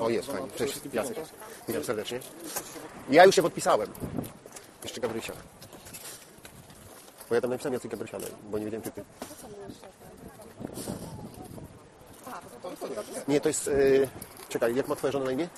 O, 0.00 0.10
jest, 0.10 0.28
fajnie. 0.32 0.48
Cześć, 0.56 0.80
Jacek. 0.92 1.16
Witam 1.68 1.84
serdecznie. 1.84 2.20
Ja 3.10 3.24
już 3.24 3.34
się 3.34 3.42
podpisałem. 3.42 3.88
Jeszcze 4.82 5.00
Gabrysia. 5.00 5.32
Bo 7.28 7.34
ja 7.34 7.40
tam 7.40 7.50
napisałem 7.50 7.74
Jacek 7.74 7.90
Gabrysia, 7.90 8.16
ale- 8.16 8.26
bo 8.50 8.58
nie 8.58 8.64
wiedziałem, 8.64 8.82
czy 8.82 8.90
ty. 8.90 9.04
Nie, 13.28 13.40
to 13.40 13.48
jest... 13.48 13.66
Yy, 13.66 14.08
czekaj, 14.48 14.74
jak 14.74 14.88
ma 14.88 14.96
twoja 14.96 15.12
żona 15.12 15.24
na 15.24 15.30
imię? 15.32 15.48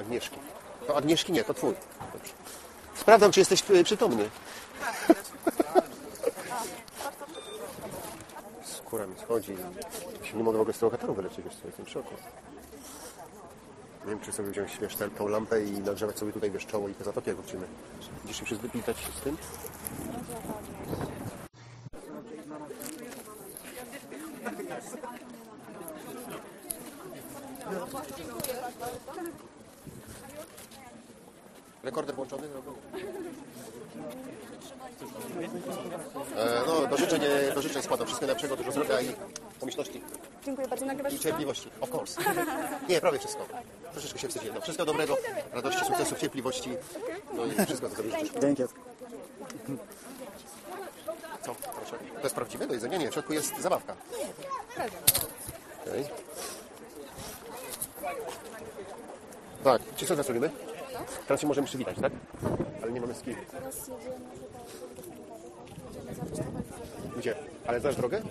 Agnieszki. 0.00 0.36
To 0.86 0.96
Agnieszki 0.96 1.32
nie, 1.32 1.44
to 1.44 1.54
twój. 1.54 1.74
Dobrze. 2.12 2.32
Sprawdzam, 2.94 3.32
czy 3.32 3.40
jesteś 3.40 3.70
y, 3.70 3.84
przytomny. 3.84 4.28
Skóra 8.64 9.06
mi 9.06 9.18
schodzi. 9.18 9.56
Się 10.22 10.36
nie 10.36 10.42
mogę 10.44 10.58
w 10.58 10.60
ogóle 10.60 10.74
z 10.74 10.78
tego 10.78 10.90
kataru 10.90 11.14
wyleczyć, 11.14 11.40
wiesz 11.44 11.54
co, 11.56 11.66
jestem 11.66 11.86
w 11.86 11.90
szoku. 11.90 12.14
Nie 14.08 14.14
wiem, 14.14 14.24
czy 14.24 14.32
sobie 14.32 14.50
wziąć 14.50 14.78
wiesz, 14.80 14.96
tą 15.18 15.28
lampę 15.28 15.64
i 15.64 15.70
nagrzewać 15.70 16.18
sobie 16.18 16.32
tutaj 16.32 16.50
wiesz, 16.50 16.66
czoło 16.66 16.88
i 16.88 16.94
te 16.94 17.04
zatoki 17.04 17.28
jak 17.28 17.36
wrócimy. 17.36 17.66
Będziesz 18.18 18.36
się 18.36 18.44
przez 18.44 18.58
wypitać 18.58 18.96
z 18.96 19.20
tym? 19.20 19.36
Rekorder 31.82 32.14
włączony? 32.14 32.42
E, 36.36 36.62
no, 36.66 36.86
do 36.86 36.96
życzeń, 36.96 37.20
do 37.54 37.62
życzeń 37.62 37.82
składam 37.82 38.06
wszystkiego 38.06 38.26
najlepszego, 38.26 38.56
dużo 38.56 38.72
zdrowia 38.72 39.00
i 39.00 39.14
pomyślności 39.60 40.02
Dziękuję 40.44 40.68
bardzo. 40.68 40.86
Nagrywasz 40.86 41.12
i 41.12 41.18
cierpliwości. 41.18 41.70
Of 41.80 41.94
course. 41.94 42.22
Nie, 42.88 43.00
prawie 43.00 43.18
wszystko. 43.18 43.46
Troszeczkę 43.98 44.18
się 44.18 44.28
wstydziłem. 44.28 44.54
No, 44.54 44.60
wszystkiego 44.60 44.86
dobrego, 44.86 45.16
radości, 45.52 45.84
sukcesów, 45.84 46.18
cierpliwości. 46.18 46.70
No 47.32 47.44
i 47.44 47.66
wszystko, 47.66 47.88
co 47.88 47.94
zrobisz. 47.94 48.30
Dzięki. 48.40 48.62
Co? 51.42 51.54
Proszę. 51.54 51.98
To 52.14 52.22
jest 52.22 52.34
prawdziwe 52.34 52.66
do 52.66 52.74
jedzenia? 52.74 52.98
Nie, 52.98 53.10
w 53.10 53.12
środku 53.12 53.32
jest 53.32 53.60
zabawka. 53.60 53.96
Okej. 55.86 56.04
Tak, 59.64 59.82
czy 59.96 60.06
co 60.06 60.14
teraz 60.14 60.28
robimy? 60.28 60.50
Teraz 61.26 61.40
się 61.40 61.46
możemy 61.46 61.66
przywitać, 61.66 61.96
tak? 62.02 62.12
Ale 62.82 62.92
nie 62.92 63.00
mamy 63.00 63.14
z 63.14 63.22
kim. 63.22 63.36
Gdzie? 67.16 67.34
Ale 67.66 67.80
znasz 67.80 67.96
drogę? 67.96 68.22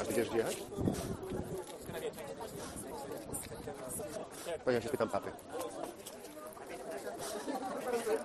A 0.00 0.04
ty 0.04 0.14
wiesz 0.14 0.28
gdzie 0.28 0.38
jechać? 0.38 0.56
To 4.64 4.70
ja 4.70 4.80
się 4.80 4.88
pytam. 4.88 5.10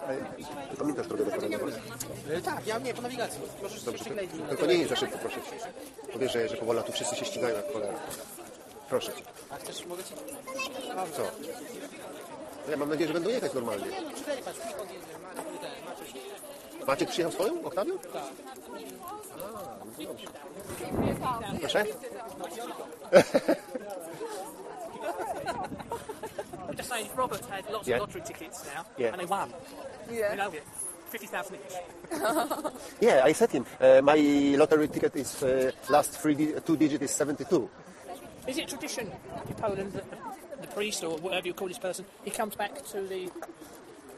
Ale 0.07 0.17
Pamiętasz 0.77 1.07
drogę 1.07 1.25
do 1.25 1.31
Koronowa? 1.31 1.65
Tak, 2.45 2.67
ja 2.67 2.79
nie, 2.79 2.93
po 2.93 3.01
nawigacji. 3.01 3.41
Możesz 3.63 3.83
Dobrze, 3.83 3.97
jeszcze 3.97 4.13
klejki. 4.13 4.37
tylko 4.49 4.65
nie 4.65 4.73
jest 4.73 4.89
za 4.89 4.95
szybko, 4.95 5.17
proszę 5.17 5.35
cię. 5.35 5.51
Powiesz, 6.13 6.33
że, 6.33 6.49
że 6.49 6.57
tu 6.57 6.91
wszyscy 6.91 7.15
się 7.15 7.25
ścigają 7.25 7.55
jak 7.55 7.73
cholera. 7.73 7.93
Proszę 8.89 9.13
cię. 9.13 9.23
A 9.49 9.55
chcesz, 9.55 9.85
mogę 9.85 10.03
ci... 10.03 10.13
Co? 11.15 11.23
Ja 12.71 12.77
mam 12.77 12.89
nadzieję, 12.89 13.07
że 13.07 13.13
będą 13.13 13.29
jechać 13.29 13.53
normalnie. 13.53 13.85
Maciek 16.87 17.09
przyjechał 17.09 17.31
swoją 17.31 17.65
Oktawią? 17.65 17.97
Tak. 17.99 18.23
Proszę? 21.59 21.85
saying, 26.91 27.09
Robert 27.15 27.45
had 27.45 27.63
lots 27.71 27.87
Yeah. 27.87 27.95
of 27.95 28.01
lottery 28.01 28.21
tickets 28.21 28.65
now, 28.75 28.85
Yeah. 28.97 29.11
and 29.11 29.21
they 29.21 29.25
won. 29.25 29.53
Yeah. 30.11 30.31
You 30.31 30.37
know, 30.37 30.51
50,000 31.09 31.55
each. 31.55 31.77
Yeah, 33.01 33.23
I 33.25 33.33
said 33.33 33.51
him. 33.51 33.65
Uh, 33.79 34.01
my 34.03 34.17
lottery 34.57 34.87
ticket 34.87 35.15
is 35.15 35.43
uh, 35.43 35.71
last 35.89 36.11
three 36.21 36.35
di- 36.35 36.59
two 36.65 36.77
digit 36.77 37.01
is 37.01 37.11
72. 37.11 37.69
Is 38.47 38.57
it 38.57 38.67
tradition 38.67 39.07
in 39.47 39.55
Poland 39.55 39.91
that 39.93 40.05
the 40.61 40.67
priest, 40.67 41.03
or 41.03 41.17
whatever 41.17 41.47
you 41.47 41.53
call 41.53 41.67
this 41.67 41.79
person, 41.79 42.05
he 42.23 42.31
comes 42.31 42.55
back 42.55 42.73
to 42.91 43.01
the... 43.01 43.29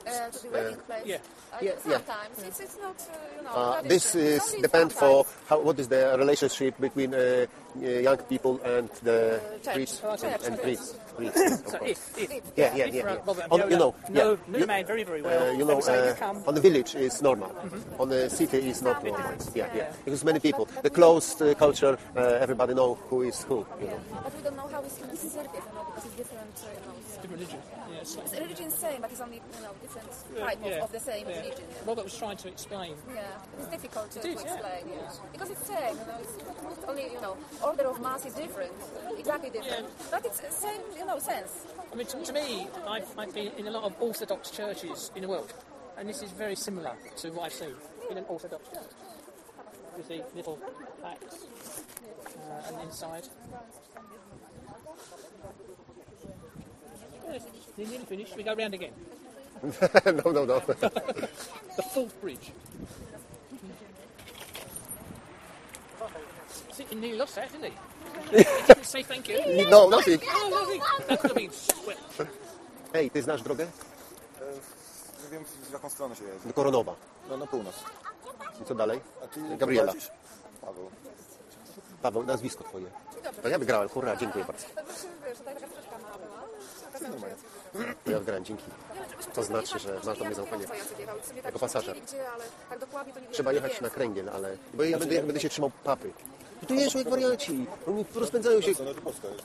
Uh, 0.05 0.29
to 0.31 0.43
the 0.43 0.49
wedding 0.49 0.77
place. 0.87 1.01
yeah. 1.05 1.15
Uh, 1.53 1.57
Yeah, 1.61 1.71
yeah. 1.87 1.97
sometimes 1.97 2.37
it's, 2.47 2.59
it's 2.59 2.77
not 2.81 2.95
uh, 2.99 3.15
you 3.37 3.43
know. 3.43 3.51
Uh, 3.55 3.81
this 3.83 4.15
is 4.15 4.41
Only 4.49 4.61
depend 4.67 4.91
for 4.91 5.25
how, 5.47 5.61
what 5.61 5.79
is 5.79 5.87
the 5.87 6.15
relationship 6.19 6.75
between 6.79 7.13
uh, 7.13 7.19
uh, 7.19 7.79
young 8.07 8.17
people 8.27 8.59
and 8.65 8.89
the 9.01 9.39
church. 9.63 9.75
priests 9.75 9.99
Church, 10.01 10.23
and, 10.23 10.33
and 10.43 10.55
church. 10.55 10.61
priests. 10.63 10.95
Priests, 11.15 11.61
of 11.65 11.67
So 11.71 11.77
course. 11.79 11.89
if, 12.17 12.31
if, 12.31 12.43
Yeah, 12.55 12.75
yeah, 12.75 12.85
if 12.85 12.93
yeah. 12.95 13.03
uh, 13.03 13.33
yeah. 13.37 13.47
On, 13.51 13.59
you 13.71 13.77
know, 13.77 13.77
Viola 13.77 13.77
know, 13.77 13.95
yeah. 14.13 14.35
knew 14.51 14.59
You- 14.59 14.67
man 14.67 14.85
very, 14.85 15.03
very 15.03 15.21
Uh, 15.25 15.51
you 15.51 15.65
know, 15.65 15.79
uh, 15.79 16.15
you 16.19 16.43
on 16.47 16.53
the 16.55 16.61
village 16.61 16.95
is 16.95 17.21
normal. 17.21 17.51
On 17.99 18.07
the 18.09 18.29
city 18.29 18.59
is 18.69 18.81
not 18.81 19.03
normal. 19.03 19.31
Yeah, 19.55 19.67
yeah. 19.75 19.91
Because 20.05 20.23
many 20.23 20.39
people, 20.39 20.67
the 20.81 20.89
closed 20.89 21.41
uh, 21.41 21.53
culture, 21.55 21.97
uh, 22.15 22.19
everybody 22.45 22.73
know 22.73 22.95
who 23.09 23.21
is 23.23 23.43
who. 23.43 23.65
You 23.79 23.87
know. 23.87 23.99
But 24.23 24.35
we 24.35 24.41
don't 24.43 24.57
know 24.57 24.67
how 24.67 24.81
it's 24.83 24.97
in 25.01 25.17
Serbia, 25.17 25.61
you 25.67 25.73
know, 25.75 25.83
because 25.87 26.05
it's 26.05 26.15
different. 26.15 26.55
Uh, 26.63 26.69
you 26.73 26.85
know, 26.87 27.12
Different 27.23 27.39
religion. 27.39 27.61
Yeah, 27.89 28.01
it's 28.01 28.17
like- 28.17 28.31
the 28.31 28.41
religion 28.41 28.67
is 28.67 28.73
same, 28.73 29.01
but 29.01 29.11
it's 29.11 29.21
only 29.21 29.37
you 29.37 29.61
know 29.63 29.71
different 29.81 30.11
type 30.37 30.59
yeah, 30.61 30.71
of, 30.71 30.83
of 30.83 30.91
the 30.91 30.99
same 30.99 31.25
religion. 31.25 31.63
Robert 31.87 32.03
was 32.03 32.17
trying 32.17 32.35
to 32.35 32.47
explain. 32.49 32.95
Yeah, 33.15 33.23
it's 33.57 33.67
difficult 33.67 34.11
to, 34.11 34.19
It 34.19 34.25
is, 34.25 34.35
to 34.35 34.41
explain. 34.43 34.83
Yeah. 34.91 35.11
because 35.31 35.49
it's 35.51 35.65
same. 35.65 35.95
You 35.95 36.07
know, 36.11 36.19
it's 36.19 36.83
only 36.85 37.03
you 37.13 37.21
know 37.21 37.37
order 37.63 37.83
of 37.87 38.01
mass 38.01 38.25
is 38.25 38.33
different, 38.33 38.73
exactly 39.17 39.51
different, 39.51 39.87
but 40.11 40.25
it's 40.25 40.41
same 40.57 40.81
you 40.97 41.05
know 41.05 41.17
sense. 41.17 41.65
I 41.93 41.95
mean, 41.95 42.07
to, 42.07 42.17
to 42.25 42.33
me, 42.33 42.67
I've, 42.85 43.07
I've 43.17 43.33
been 43.33 43.53
in 43.57 43.67
a 43.67 43.71
lot 43.71 43.83
of 43.83 43.95
Orthodox 44.01 44.51
churches 44.51 45.09
in 45.15 45.21
the 45.21 45.29
world, 45.29 45.53
and 45.97 46.09
this 46.09 46.21
is 46.21 46.31
very 46.31 46.55
similar 46.57 46.91
to 47.17 47.29
what 47.31 47.45
I've 47.45 47.53
seen 47.53 47.75
in 48.11 48.17
an 48.17 48.25
Orthodox 48.27 48.67
church. 48.67 48.91
You 49.97 50.03
see 50.03 50.21
little 50.35 50.59
plaques, 50.99 51.45
uh, 52.49 52.67
and 52.67 52.81
inside. 52.81 53.29
Yes, 57.31 57.43
you're 57.77 57.87
nearly 57.87 58.05
finished. 58.05 58.35
We 58.37 58.43
go 58.43 58.55
round 58.55 58.73
again. 58.73 58.91
no, 60.05 60.31
no, 60.31 60.45
no. 60.45 60.59
The 61.75 61.83
fourth 61.93 62.21
bridge. 62.21 62.51
Think 66.73 66.89
he 66.89 66.95
nearly 66.95 67.17
lost 67.17 67.35
that, 67.35 67.51
didn't 67.51 67.71
he? 67.71 68.37
he 68.37 68.43
didn't 68.67 68.85
say 68.85 69.03
thank 69.03 69.27
you. 69.29 69.39
no, 69.69 69.89
nothing. 69.89 70.19
Oh, 70.27 70.49
nothing. 70.49 70.81
That 71.07 71.19
could 71.19 71.31
have 71.31 71.37
been 71.37 71.51
swept. 71.51 72.23
Hej, 72.93 73.11
ty 73.11 73.21
znasz 73.21 73.41
drogę? 73.41 73.67
Nie 75.23 75.29
wiem, 75.29 75.45
w 75.45 75.73
jaką 75.73 75.89
stronę 75.89 76.15
się 76.15 76.23
jedzie. 76.23 76.47
Do 76.47 76.53
Koronowa. 76.53 76.95
No 77.29 77.37
na 77.37 77.47
północ. 77.47 77.75
I 78.61 78.65
co 78.65 78.75
dalej? 78.75 78.99
A 79.23 79.27
ty 79.27 79.57
Gabriela. 79.57 79.83
prowadzisz? 79.91 80.11
Paweł. 80.61 80.89
Paweł, 82.01 82.23
nazwisko 82.23 82.63
twoje. 82.63 82.85
To 83.43 83.47
ja 83.49 83.59
wygrałem, 83.59 83.89
hurra, 83.89 84.15
dziękuję 84.15 84.45
bardzo. 84.45 84.65
To 84.67 84.73
znaczy, 84.73 85.07
wiesz, 85.29 85.37
taka 85.45 85.59
troszeczkę 85.59 85.97
mała 86.03 86.17
była. 86.17 86.42
Normalnie. 87.01 87.35
To 88.05 88.11
ja 88.11 88.19
wygrałem, 88.19 88.45
dzięki. 88.45 88.63
To 89.33 89.43
znaczy, 89.43 89.79
że 89.79 89.99
masz 90.05 90.19
do 90.19 90.25
mnie 90.25 90.35
zaufanie. 90.35 90.65
Jako 91.43 91.59
pasażer. 91.59 91.95
Tak 92.69 92.79
Trzeba 93.31 93.53
jechać 93.53 93.81
na 93.81 93.89
kręgiel, 93.89 94.29
ale... 94.29 94.57
Bo 94.73 94.83
ja 94.83 94.99
będę, 94.99 95.15
ja 95.15 95.23
będę 95.23 95.39
się 95.39 95.49
trzymał 95.49 95.71
papy. 95.83 96.11
No 96.61 96.67
tu 96.67 96.73
jeżdżą 96.73 96.99
jak 96.99 97.09
wariaci. 97.09 97.65
Oni 97.87 98.05
rozpędzają 98.15 98.61
się... 98.61 98.67
Jest. 98.69 98.81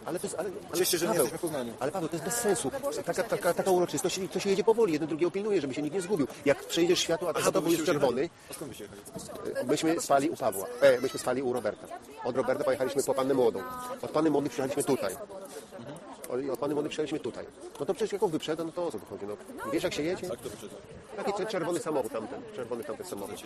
Ale 0.05 0.19
to 0.19 0.27
jest... 0.27 0.39
Ale, 0.39 0.51
ale, 0.69 0.79
Cieszcie, 0.79 0.99
że 0.99 1.07
nie 1.07 1.09
Paweł, 1.13 1.25
jesteśmy 1.25 1.39
w 1.39 1.41
Poznaniu. 1.53 1.75
ale 1.81 1.93
Paweł, 1.93 2.09
to 2.09 2.15
jest 2.17 2.25
bez 2.25 2.35
sensu. 2.35 2.71
Taka, 3.07 3.23
taka, 3.23 3.55
taka 3.55 3.71
uroczystość, 3.71 4.21
to 4.33 4.41
się 4.41 4.51
jedzie 4.51 4.65
powoli. 4.65 4.93
Jeden 4.93 5.09
drugiego 5.09 5.31
pilnuje, 5.31 5.61
żeby 5.61 5.75
się 5.75 5.83
nikt 5.83 5.95
nie 5.95 6.01
zgubił. 6.01 6.27
Jak 6.45 6.65
przejdziesz 6.65 6.99
światło, 6.99 7.29
a 7.29 7.33
to 7.35 7.41
za 7.43 7.53
tobą 7.53 7.71
jest 7.71 7.85
czerwony, 7.85 8.31
A 8.51 8.55
skąd 8.55 8.71
wy 8.71 8.77
się 8.77 8.85
jechali? 8.85 9.01
myśmy 9.69 10.01
spali 10.01 10.31
u 10.31 10.37
Pawła. 10.37 10.67
E, 10.81 11.01
myśmy 11.01 11.19
spali 11.19 11.43
u 11.43 11.53
Roberta. 11.53 11.87
Od 12.25 12.37
Roberta 12.37 12.65
pojechaliśmy 12.65 13.03
po 13.03 13.15
Panny 13.15 13.35
Młodą. 13.35 13.63
Od 14.03 14.11
Panny 14.11 14.31
Młodych 14.31 14.53
przyjechaliśmy 14.53 14.85
tutaj. 14.85 15.17
Od- 16.29 16.51
Od 16.53 16.59
Panny 16.59 16.75
Młodych 16.75 16.91
przyjechaliśmy 16.93 17.21
tutaj. 17.21 17.45
No 17.81 17.87
to 17.87 17.95
przecież 17.95 18.12
jak 18.12 18.23
on 18.23 18.31
no 18.67 18.73
to 18.73 18.87
o 18.87 18.91
co 18.91 18.99
tu 18.99 19.07
chodzi? 19.07 19.27
No, 19.27 19.37
wiesz 19.73 19.83
jak 19.83 19.95
się 19.95 20.03
jedzie? 20.03 20.29
Tak 20.29 20.41
to 20.41 20.49
wyczytał. 20.49 20.79
Taki 21.17 21.33
cze- 21.33 21.47
czerwony 21.47 21.81
samochód 21.81 22.12
tamten. 22.12 22.43
Czerwony 22.57 22.85
tamten 22.85 23.07
samochód. 23.07 23.37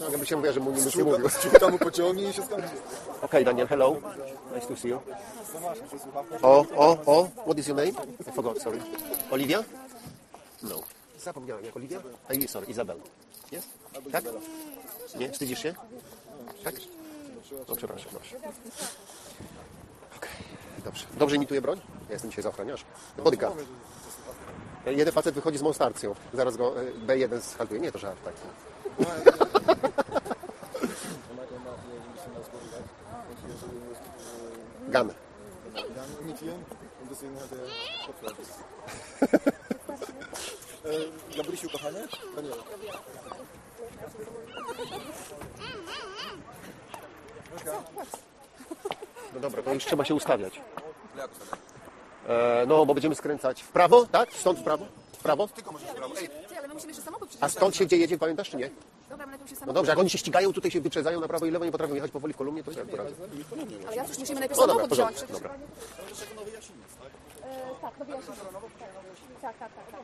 No, 0.00 0.10
jakby 0.10 0.26
się 0.26 0.36
mówiła, 0.36 0.52
że 0.52 0.60
mu 0.60 0.70
nie 0.70 0.82
nic 0.82 0.96
nie 0.96 1.04
mówił. 1.04 1.28
Ciuta 1.42 1.68
mu 1.68 1.78
pociągnie 1.78 2.30
i 2.30 2.32
się 2.32 2.42
skończy. 2.42 2.68
Okay, 3.22 3.44
Daniel, 3.44 3.66
hello. 3.66 3.96
Nice 4.54 4.66
to 4.66 4.76
see 4.76 4.88
you. 4.88 4.98
O, 6.42 6.64
o, 6.76 6.98
o, 7.06 7.28
what 7.44 7.58
is 7.58 7.68
your 7.68 7.76
name? 7.76 7.90
I 8.28 8.32
forgot, 8.32 8.62
sorry. 8.62 8.78
Olivia? 9.30 9.64
No. 10.62 10.82
Zapomniałem, 11.18 11.64
jak 11.64 11.76
Olivia? 11.76 12.02
A, 12.28 12.48
sorry, 12.48 12.66
Izabel. 12.66 12.96
Jest? 13.52 13.68
Tak? 14.12 14.24
Nie? 15.18 15.30
Wstydzisz 15.30 15.62
się? 15.62 15.74
Tak? 16.64 16.74
No, 17.68 17.76
przepraszam, 17.76 18.12
masz. 18.14 18.34
Dobrze. 20.84 21.06
Dobrze 21.18 21.36
imituje 21.36 21.60
broń? 21.60 21.80
Ja 22.08 22.12
jestem 22.12 22.30
dzisiaj 22.30 22.42
za 22.42 22.48
ochroniarz. 22.48 22.84
Bodyguard. 23.16 23.54
Jeden 24.86 25.12
facet 25.12 25.34
wychodzi 25.34 25.58
z 25.58 25.62
monstarcją. 25.62 26.14
Zaraz 26.34 26.56
go 26.56 26.80
e, 26.80 26.84
B1 27.06 27.40
schaltuje. 27.40 27.80
Nie, 27.80 27.92
to 27.92 27.98
żart 27.98 28.18
taki. 28.24 28.40
Gun. 34.88 35.12
Niet 36.26 36.40
hier. 36.40 36.52
En 37.02 37.08
deswegen 37.08 37.36
hat 37.36 37.50
No 49.34 49.40
dobra, 49.40 49.62
to 49.62 49.74
już 49.74 49.84
trzeba 49.84 50.04
się 50.04 50.14
ustawiać. 50.14 50.60
E, 52.28 52.64
no, 52.66 52.86
bo 52.86 52.94
będziemy 52.94 53.14
skręcać 53.14 53.62
w 53.62 53.68
prawo, 53.68 54.06
tak? 54.06 54.32
Stąd 54.32 54.58
w 54.58 54.62
prawo? 54.62 54.84
W 55.12 55.22
prawo? 55.22 55.48
Tylko 55.48 55.72
możesz 55.72 55.88
w 55.88 55.94
prawo. 55.94 56.14
Ej, 56.20 56.28
Ty, 56.48 56.58
ale 56.58 56.68
my 56.68 56.74
musimy 56.74 56.90
jeszcze 56.90 57.04
samochód 57.04 57.28
A 57.40 57.48
stąd 57.48 57.76
się 57.76 57.84
gdzie 57.84 57.96
jedzie, 57.96 58.18
pamiętasz 58.18 58.50
czy 58.50 58.56
nie? 58.56 58.70
Dobra, 59.10 59.26
my 59.26 59.30
najpierw 59.30 59.50
się 59.50 59.54
No 59.54 59.60
samochód. 59.60 59.74
dobrze, 59.74 59.90
jak 59.92 59.98
oni 59.98 60.10
się 60.10 60.18
ścigają, 60.18 60.52
tutaj 60.52 60.70
się 60.70 60.80
wyprzedzają 60.80 61.20
na 61.20 61.28
prawo 61.28 61.46
i 61.46 61.50
lewo, 61.50 61.64
nie 61.64 61.72
potrafią 61.72 61.94
jechać 61.94 62.10
powoli 62.10 62.34
w 62.34 62.36
kolumnie, 62.36 62.64
to 62.64 62.70
jak 62.70 62.88
to 62.88 62.96
razy? 62.96 63.14
Ale 63.86 63.96
ja 63.96 64.02
przecież 64.04 64.18
musimy 64.18 64.40
najpierw 64.40 64.60
No 64.60 64.66
dobra, 64.66 64.86
w 64.86 64.88
samochód 64.88 64.88
porządku, 64.88 65.14
wziąć. 65.14 65.30
przecież- 65.30 65.42
dobra. 65.42 65.54
E, 67.44 67.80
tak, 67.80 67.92
no 67.98 68.04
wyjaśnij. 68.04 68.38
Tak, 69.42 69.58
tak, 69.58 69.72
tak. 69.74 69.86
tak. 69.90 70.00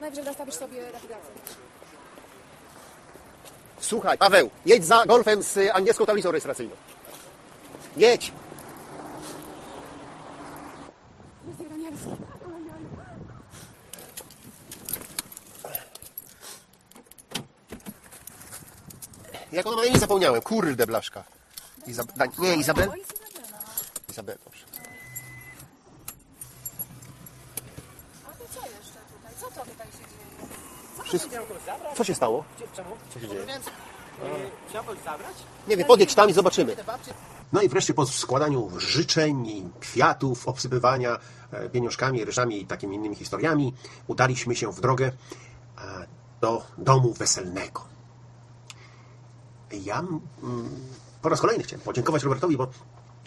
Najwyżej 0.00 0.24
nastawisz 0.24 0.54
sobie 0.54 0.82
nawigację. 0.82 1.30
Słuchaj, 3.80 4.18
Paweł, 4.18 4.50
jedź 4.66 4.84
za 4.84 5.06
golfem 5.06 5.42
z 5.42 5.56
y, 5.56 5.72
angielską 5.72 6.06
tablicą 6.06 6.30
rejestracyjną. 6.30 6.76
Jedź! 7.96 8.32
Jak 19.52 19.66
ona 19.66 19.76
ma 19.76 19.84
imię 19.84 19.98
zapomniałem. 19.98 20.42
Kurde 20.42 20.86
blaszka. 20.86 21.24
Izab... 21.86 22.06
Nie, 22.38 22.56
Izabel? 22.56 22.90
Izabel, 24.10 24.38
dobrze. 24.44 24.64
A 28.26 28.30
to 28.32 28.44
co 28.54 28.60
jeszcze 28.60 28.98
tutaj? 29.12 29.32
Co 29.40 29.46
to 29.46 29.66
tutaj 29.70 29.86
się 29.86 29.98
dzieje? 29.98 31.04
Wszystko. 31.04 31.36
Co 31.96 32.04
się 32.04 32.14
stało? 32.14 32.44
Czemu? 32.76 32.96
Co 33.14 33.20
się 33.20 33.28
dzieje? 33.28 33.46
Chciałbyś 34.68 34.98
zabrać? 35.04 35.36
Nie 35.68 35.76
wiem, 35.76 35.86
podjedź 35.86 36.14
tam 36.14 36.30
i 36.30 36.32
zobaczymy. 36.32 36.76
No 37.52 37.62
i 37.62 37.68
wreszcie 37.68 37.94
po 37.94 38.06
składaniu 38.06 38.70
życzeń, 38.78 39.70
kwiatów, 39.80 40.48
obsypywania 40.48 41.18
e, 41.50 41.68
pieniążkami, 41.68 42.24
ryżami 42.24 42.62
i 42.62 42.66
takimi 42.66 42.96
innymi 42.96 43.16
historiami, 43.16 43.74
udaliśmy 44.06 44.56
się 44.56 44.72
w 44.72 44.80
drogę 44.80 45.06
e, 45.06 46.06
do 46.40 46.66
domu 46.78 47.12
weselnego. 47.12 47.84
Ja 49.72 49.98
mm, 49.98 50.20
po 51.22 51.28
raz 51.28 51.40
kolejny 51.40 51.64
chciałem 51.64 51.84
podziękować 51.84 52.22
Robertowi, 52.22 52.56
bo 52.56 52.68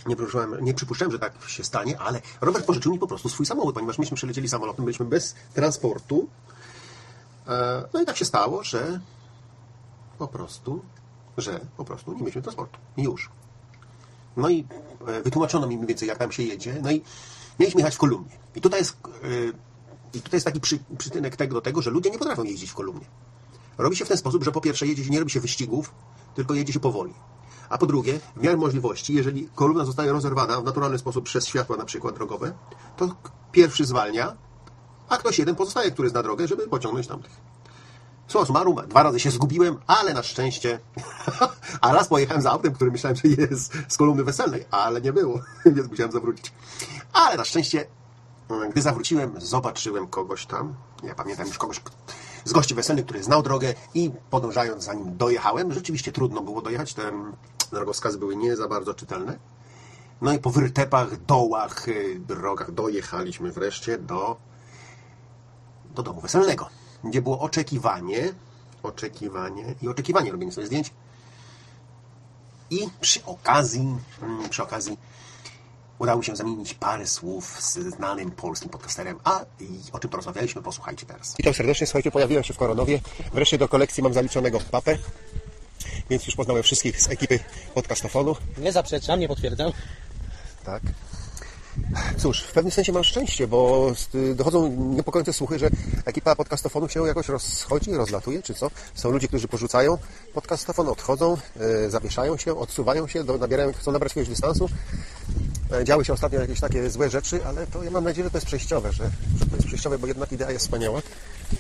nie 0.06 0.16
przypuszczałem, 0.16 0.66
nie 0.66 0.74
przypuszczałem, 0.74 1.12
że 1.12 1.20
tak 1.20 1.34
się 1.48 1.64
stanie, 1.64 2.00
ale 2.00 2.22
Robert 2.42 2.66
pożyczył 2.66 2.92
mi 2.92 3.00
po 3.00 3.08
prostu 3.08 3.30
swój 3.30 3.46
samochód, 3.46 3.76
ponieważ 3.76 3.98
myśmy 3.98 4.18
przylecieli 4.18 4.50
samolotem, 4.50 4.86
byliśmy 4.86 5.06
bez 5.06 5.36
transportu. 5.54 6.28
E, 7.48 7.86
No 7.94 8.02
i 8.02 8.06
tak 8.06 8.18
się 8.18 8.26
stało, 8.26 8.64
że 8.64 9.00
po 10.18 10.28
prostu, 10.28 10.82
że 11.38 11.60
po 11.78 11.86
prostu 11.86 12.14
nie 12.14 12.20
mieliśmy 12.20 12.42
transportu. 12.42 12.80
Już. 12.98 13.30
No 14.40 14.50
i 14.50 14.68
e, 15.08 15.22
wytłumaczono 15.22 15.68
mi 15.68 15.76
mniej 15.76 15.88
więcej, 15.88 16.08
jak 16.08 16.18
tam 16.18 16.32
się 16.32 16.44
jedzie. 16.44 16.80
No 16.84 16.92
i 16.92 17.02
mieliśmy 17.60 17.82
jechać 17.82 17.96
w 17.96 17.98
kolumnie. 17.98 18.40
I 18.56 18.62
tutaj 18.62 18.80
jest, 18.80 18.98
e, 19.24 19.28
i 20.14 20.22
tutaj 20.22 20.38
jest 20.38 20.46
taki 20.46 20.60
przy, 20.60 20.80
przytynek 20.98 21.36
tego 21.36 21.54
do 21.54 21.62
tego, 21.62 21.82
że 21.82 21.92
ludzie 21.92 22.10
nie 22.10 22.20
potrafią 22.20 22.44
jeździć 22.44 22.70
w 22.70 22.76
kolumnie. 22.76 23.06
Robi 23.78 23.96
się 23.96 24.06
w 24.06 24.08
ten 24.08 24.18
sposób, 24.18 24.44
że 24.44 24.52
po 24.52 24.62
pierwsze 24.62 24.88
jedzie 24.88 25.04
się, 25.04 25.10
nie 25.10 25.20
robi 25.20 25.32
się 25.32 25.40
wyścigów, 25.40 25.94
tylko 26.36 26.54
jedzie 26.54 26.74
się 26.74 26.80
powoli. 26.80 27.14
A 27.70 27.78
po 27.78 27.86
drugie, 27.86 28.20
w 28.36 28.44
miarę 28.44 28.58
możliwości, 28.58 29.14
jeżeli 29.14 29.50
kolumna 29.56 29.86
zostaje 29.86 30.12
rozerwana 30.12 30.62
w 30.62 30.64
naturalny 30.64 30.98
sposób 30.98 31.26
przez 31.26 31.48
światła 31.48 31.78
na 31.78 31.86
przykład 31.86 32.16
drogowe, 32.16 32.54
to 32.98 33.16
pierwszy 33.52 33.86
zwalnia, 33.86 34.36
a 35.10 35.18
ktoś 35.18 35.40
jeden 35.40 35.56
pozostaje, 35.56 35.92
który 35.92 36.10
zna 36.10 36.24
drogę, 36.24 36.48
żeby 36.48 36.68
pociągnąć 36.68 37.08
tamtych. 37.08 37.32
Summa 38.30 38.46
summarum, 38.46 38.76
dwa 38.88 39.04
razy 39.04 39.20
się 39.20 39.32
zgubiłem, 39.32 39.78
ale 39.88 40.14
na 40.14 40.24
szczęście, 40.24 40.80
a 41.82 41.94
raz 41.94 42.08
pojechałem 42.08 42.42
za 42.42 42.52
autem, 42.52 42.74
który 42.74 42.92
myślałem, 42.92 43.16
że 43.16 43.28
jest 43.28 43.74
z 43.88 43.98
kolumny 43.98 44.24
weselnej, 44.24 44.66
ale 44.72 45.02
nie 45.02 45.14
było, 45.14 45.40
więc 45.66 45.90
musiałem 45.90 46.12
zawrócić. 46.12 46.54
Ale 47.14 47.38
na 47.38 47.46
szczęście, 47.46 47.88
gdy 48.72 48.82
zawróciłem, 48.82 49.34
zobaczyłem 49.38 50.08
kogoś 50.08 50.46
tam, 50.46 50.74
ja 51.04 51.16
pamiętam 51.16 51.48
już 51.48 51.58
kogoś 51.58 51.82
z 52.46 52.54
gości 52.54 52.76
weselnych, 52.76 53.06
który 53.06 53.24
znał 53.24 53.44
drogę 53.44 53.74
i 53.94 54.12
podążając 54.30 54.84
za 54.84 54.94
nim 54.94 55.18
dojechałem. 55.18 55.74
Rzeczywiście 55.74 56.12
trudno 56.12 56.42
było 56.42 56.62
dojechać, 56.62 56.94
te 56.94 57.12
drogowskazy 57.72 58.18
były 58.18 58.36
nie 58.36 58.56
za 58.56 58.68
bardzo 58.68 58.94
czytelne. 58.94 59.40
No 60.22 60.34
i 60.34 60.40
po 60.40 60.50
wyrtepach, 60.50 61.26
dołach, 61.26 61.88
y, 61.88 62.20
drogach 62.28 62.72
dojechaliśmy 62.72 63.52
wreszcie 63.52 63.98
do 63.98 64.38
do 65.96 66.04
domu 66.04 66.22
weselnego, 66.22 66.70
gdzie 67.04 67.22
było 67.22 67.40
oczekiwanie, 67.40 68.34
oczekiwanie 68.84 69.76
i 69.82 69.88
oczekiwanie 69.88 70.32
robienia 70.32 70.52
sobie 70.52 70.68
zdjęć. 70.68 70.92
I 72.70 72.90
przy 73.02 73.26
okazji, 73.26 73.98
mm, 74.22 74.50
przy 74.50 74.64
okazji 74.64 74.98
udało 76.00 76.24
się 76.24 76.36
zamienić 76.36 76.74
parę 76.74 77.08
słów 77.08 77.58
z 77.62 77.78
znanym 77.96 78.32
polskim 78.32 78.70
podcasterem. 78.70 79.20
A 79.24 79.46
i 79.60 79.80
o 79.92 80.00
czym 80.00 80.10
porozmawialiśmy, 80.10 80.62
posłuchajcie 80.62 81.06
teraz. 81.06 81.36
Witam 81.38 81.54
serdecznie, 81.54 81.88
słuchajcie, 81.88 82.12
pojawiłem 82.12 82.44
się 82.44 82.54
w 82.54 82.58
Koronowie. 82.58 83.02
Wreszcie 83.34 83.58
do 83.58 83.68
kolekcji 83.68 84.04
mam 84.04 84.14
zaliczonego 84.14 84.60
papę, 84.72 84.98
więc 86.10 86.26
już 86.26 86.36
poznałem 86.36 86.64
wszystkich 86.64 87.02
z 87.02 87.10
ekipy 87.10 87.40
podcastofonu. 87.74 88.36
Nie 88.58 88.72
zaprzeczam, 88.72 89.20
nie 89.20 89.28
potwierdzam. 89.28 89.72
Tak. 90.64 90.82
Cóż, 92.18 92.42
w 92.44 92.52
pewnym 92.52 92.72
sensie 92.72 92.92
mam 92.92 93.04
szczęście, 93.04 93.48
bo 93.48 93.92
dochodzą 94.36 94.70
niepokojące 94.70 95.34
słuchy, 95.34 95.60
że 95.60 95.70
ekipa 96.06 96.36
podcastofonu 96.36 96.90
się 96.90 97.08
jakoś 97.08 97.28
rozchodzi, 97.28 97.94
rozlatuje, 97.94 98.42
czy 98.44 98.54
co. 98.54 98.72
Są 98.94 99.12
ludzie, 99.12 99.28
którzy 99.28 99.48
porzucają 99.48 99.98
podcastofon, 100.34 100.88
odchodzą, 100.88 101.38
e, 101.60 101.90
zawieszają 101.90 102.38
się, 102.38 102.60
odsuwają 102.60 103.08
się, 103.08 103.24
do, 103.24 103.38
nabierają, 103.38 103.74
chcą 103.74 103.92
nabrać 103.92 104.12
jakiegoś 104.12 104.30
dystansu. 104.30 104.70
E, 105.72 105.84
Działy 105.86 106.06
się 106.06 106.14
ostatnio 106.14 106.40
jakieś 106.40 106.60
takie 106.60 106.90
złe 106.90 107.10
rzeczy, 107.10 107.46
ale 107.46 107.68
to 107.68 107.84
ja 107.84 107.92
mam 107.92 108.04
nadzieję, 108.04 108.24
że 108.24 108.32
to 108.32 108.38
jest 108.38 108.48
przejściowe, 108.48 108.92
że, 108.94 109.10
że 109.40 109.46
to 109.46 109.56
jest 109.56 109.68
przejściowe, 109.68 110.00
bo 110.00 110.08
jednak 110.08 110.32
idea 110.32 110.52
jest 110.52 110.66
wspaniała 110.66 111.02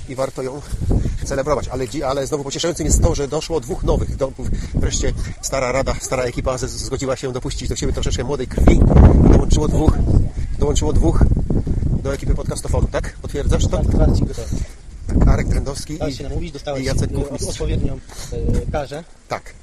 i 0.09 0.15
warto 0.15 0.41
ją 0.41 0.61
celebrować. 1.25 1.67
Ale, 1.67 1.85
ale 2.07 2.27
znowu 2.27 2.43
pocieszającym 2.43 2.85
jest 2.85 3.01
to, 3.01 3.15
że 3.15 3.27
doszło 3.27 3.59
dwóch 3.59 3.83
nowych 3.83 4.15
domów. 4.15 4.47
Wreszcie 4.73 5.13
stara 5.41 5.71
rada, 5.71 5.95
stara 5.99 6.23
ekipa 6.23 6.57
zgodziła 6.57 7.15
się 7.15 7.33
dopuścić 7.33 7.69
do 7.69 7.75
siebie 7.75 7.93
troszeczkę 7.93 8.23
młodej 8.23 8.47
krwi 8.47 8.73
i 9.25 9.29
dołączyło 9.31 9.67
dwóch, 9.67 9.93
dołączyło 10.59 10.93
dwóch 10.93 11.23
do 12.03 12.13
ekipy 12.13 12.35
podcastofonu, 12.35 12.87
tak? 12.91 13.13
Potwierdzasz 13.21 13.67
to? 13.67 13.77
Gotowy. 13.77 14.25
Tak, 15.07 15.27
Arek 15.27 15.47
Trendowski 15.47 15.99
i, 16.09 16.13
się 16.13 16.23
namówić, 16.23 16.51
dostałeś 16.51 16.81
i 16.81 16.85
Jacek 16.85 17.13
Kuchmistrz. 17.13 17.49
odpowiednią 17.49 17.99
y, 18.33 18.71
karę. 18.71 19.03
Tak. 19.27 19.53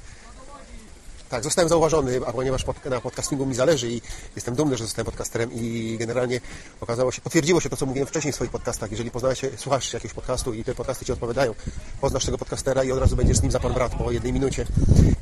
Tak, 1.29 1.43
zostałem 1.43 1.69
zauważony, 1.69 2.19
a 2.25 2.33
ponieważ 2.33 2.63
pod, 2.63 2.85
na 2.85 3.01
podcastingu 3.01 3.45
mi 3.45 3.55
zależy 3.55 3.91
i 3.91 4.01
jestem 4.35 4.55
dumny, 4.55 4.77
że 4.77 4.83
zostałem 4.83 5.05
podcasterem 5.05 5.53
i 5.53 5.95
generalnie 5.99 6.41
okazało 6.81 7.11
się, 7.11 7.21
potwierdziło 7.21 7.61
się 7.61 7.69
to, 7.69 7.77
co 7.77 7.85
mówiłem 7.85 8.07
wcześniej 8.07 8.31
w 8.31 8.35
swoich 8.35 8.51
podcastach. 8.51 8.91
Jeżeli 8.91 9.11
poznałeś 9.11 9.41
się, 9.41 9.49
słuchasz 9.57 9.93
jakiegoś 9.93 10.15
podcastu 10.15 10.53
i 10.53 10.63
te 10.63 10.75
podcasty 10.75 11.05
Ci 11.05 11.11
odpowiadają, 11.11 11.55
poznasz 12.01 12.25
tego 12.25 12.37
podcastera 12.37 12.83
i 12.83 12.91
od 12.91 12.99
razu 12.99 13.15
będziesz 13.15 13.37
z 13.37 13.41
nim 13.41 13.51
za 13.51 13.59
pan 13.59 13.73
brat 13.73 13.95
po 13.95 14.11
jednej 14.11 14.33
minucie. 14.33 14.65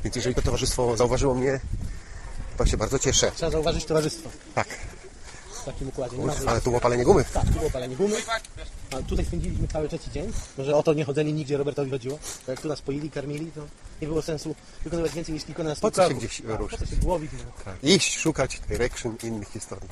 Więc 0.04 0.16
jeżeli 0.16 0.34
to 0.34 0.42
towarzystwo 0.42 0.96
zauważyło 0.96 1.34
mnie, 1.34 1.60
to 2.56 2.66
się 2.66 2.76
bardzo 2.76 2.98
cieszę. 2.98 3.32
Trzeba 3.34 3.52
zauważyć 3.52 3.84
towarzystwo 3.84 4.30
Tak, 4.54 4.68
w 5.62 5.64
takim 5.64 5.88
układzie. 5.88 6.18
Nie 6.18 6.26
ma 6.26 6.32
ale 6.46 6.60
tu 6.60 6.70
było 6.70 6.80
palenie 6.80 7.04
gumy. 7.04 7.24
Tak, 7.32 7.44
tu 7.44 7.52
było 7.52 7.70
palenie 7.70 7.96
gumy. 7.96 8.16
A 8.98 9.02
tutaj 9.02 9.24
spędziliśmy 9.24 9.68
cały 9.68 9.88
trzeci 9.88 10.10
dzień. 10.10 10.32
Może 10.58 10.76
o 10.76 10.82
to 10.82 10.94
nie 10.94 11.04
chodzenie 11.04 11.32
nigdzie 11.32 11.56
Robertowi 11.56 11.90
chodziło. 11.90 12.18
Bo 12.46 12.52
jak 12.52 12.60
tu 12.60 12.68
nas 12.68 12.82
poili, 12.82 13.10
karmili, 13.10 13.52
to 13.52 13.60
nie 14.02 14.08
było 14.08 14.22
sensu 14.22 14.54
wykonywać 14.84 15.12
więcej 15.12 15.34
niż 15.34 15.44
kilkunastu 15.44 15.82
Po 15.82 15.90
co 15.90 16.08
się 16.08 16.14
gdzieś 16.14 16.42
Tak, 16.48 16.60
ruszyć? 16.60 16.78
Po 16.78 16.84
co 16.86 16.90
się 16.90 16.96
głowić? 16.96 17.30
No. 17.32 17.64
Tak. 17.64 17.84
Iść, 17.84 18.18
szukać 18.18 18.60
direction 18.68 19.16
innych 19.22 19.48
historii. 19.48 19.88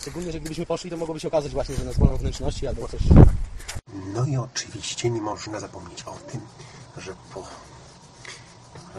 Szczególnie, 0.00 0.32
że 0.32 0.40
gdybyśmy 0.40 0.66
poszli, 0.66 0.90
to 0.90 0.96
mogłoby 0.96 1.20
się 1.20 1.28
okazać 1.28 1.52
właśnie, 1.52 1.74
że 1.76 1.84
nas 1.84 1.98
bolą 1.98 2.16
wnętrzności 2.16 2.66
albo 2.66 2.88
coś. 2.88 3.00
No 4.14 4.24
i 4.26 4.36
oczywiście 4.36 5.10
nie 5.10 5.20
można 5.20 5.60
zapomnieć 5.60 6.02
o 6.02 6.12
tym, 6.12 6.40
że 6.96 7.14
po, 7.34 7.42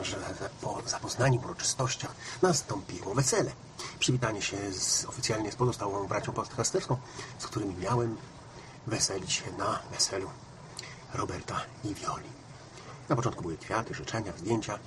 że 0.04 0.17
po 0.62 0.82
zapoznaniu 0.86 1.41
uroczystościach 1.45 2.15
nastąpiło 2.41 3.13
wesele. 3.15 3.52
Przywitanie 4.00 4.41
się 4.41 4.58
z, 4.74 5.06
oficjalnie 5.06 5.52
z 5.52 5.56
pozostałą 5.56 6.08
bracią 6.08 6.32
podcasterską, 6.32 6.98
z 7.39 7.48
którymi 7.48 7.76
miałem 7.76 8.17
weselić 8.88 9.32
się 9.32 9.52
na 9.58 9.80
weselu 9.92 10.30
Roberta 11.13 11.62
i 11.84 11.94
Wioli. 11.94 12.30
Na 13.10 13.15
początku 13.15 13.42
były 13.42 13.58
kwiaty, 13.58 13.94
życzenia, 13.94 14.34
zdjęcia 14.38 14.80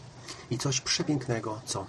i 0.50 0.58
coś 0.58 0.80
przepięknego, 0.80 1.60
co 1.64 1.86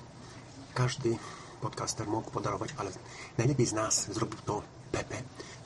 każdy 0.74 1.18
podcaster 1.62 2.08
mógł 2.08 2.32
podarować, 2.32 2.70
ale 2.78 2.92
najlepiej 3.38 3.66
z 3.66 3.74
nas 3.74 4.12
zrobił 4.12 4.40
to 4.46 4.62
Pepe, 4.92 5.16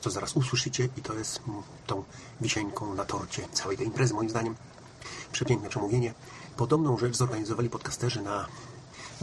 co 0.00 0.10
zaraz 0.10 0.36
usłyszycie 0.36 0.88
i 0.96 1.02
to 1.02 1.14
jest 1.14 1.40
tą 1.86 2.04
wisienką 2.40 2.94
na 2.94 3.04
torcie 3.04 3.48
całej 3.52 3.76
tej 3.76 3.86
imprezy, 3.86 4.14
moim 4.14 4.30
zdaniem. 4.30 4.54
Przepiękne 5.32 5.68
przemówienie. 5.68 6.14
Podobną 6.56 6.98
rzecz 6.98 7.16
zorganizowali 7.16 7.70
podcasterzy 7.70 8.22
na 8.22 8.46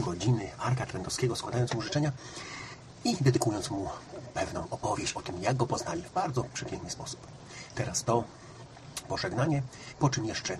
godziny 0.00 0.50
Arka 0.58 0.86
Trendowskiego, 0.86 1.36
składając 1.36 1.74
mu 1.74 1.82
życzenia 1.82 2.12
i 3.04 3.16
dedykując 3.20 3.70
mu 3.70 3.88
pewną 4.36 4.68
opowieść 4.70 5.12
o 5.12 5.22
tym, 5.22 5.42
jak 5.42 5.56
go 5.56 5.66
poznali 5.66 6.02
w 6.02 6.12
bardzo 6.12 6.44
przepiękny 6.44 6.90
sposób. 6.90 7.20
Teraz 7.74 8.04
to 8.04 8.24
pożegnanie, 9.08 9.62
po 9.98 10.08
czym 10.08 10.24
jeszcze 10.24 10.56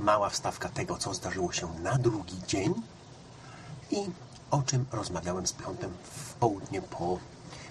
mała 0.00 0.30
wstawka 0.30 0.68
tego, 0.68 0.98
co 0.98 1.14
zdarzyło 1.14 1.52
się 1.52 1.68
na 1.82 1.98
drugi 1.98 2.42
dzień 2.46 2.74
i 3.90 3.98
o 4.50 4.62
czym 4.62 4.86
rozmawiałem 4.92 5.46
z 5.46 5.52
Piątem 5.52 5.90
w 6.02 6.34
południe 6.34 6.82
po 6.82 7.18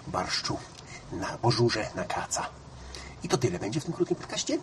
barszczu 0.08 0.58
na 1.12 1.38
bożurze 1.38 1.90
na 1.96 2.04
kaca. 2.04 2.46
I 3.24 3.30
to 3.30 3.38
tyle 3.38 3.60
będzie 3.60 3.80
w 3.82 3.86
tym 3.86 3.94
krótkim 3.94 4.18
podcaście. 4.18 4.58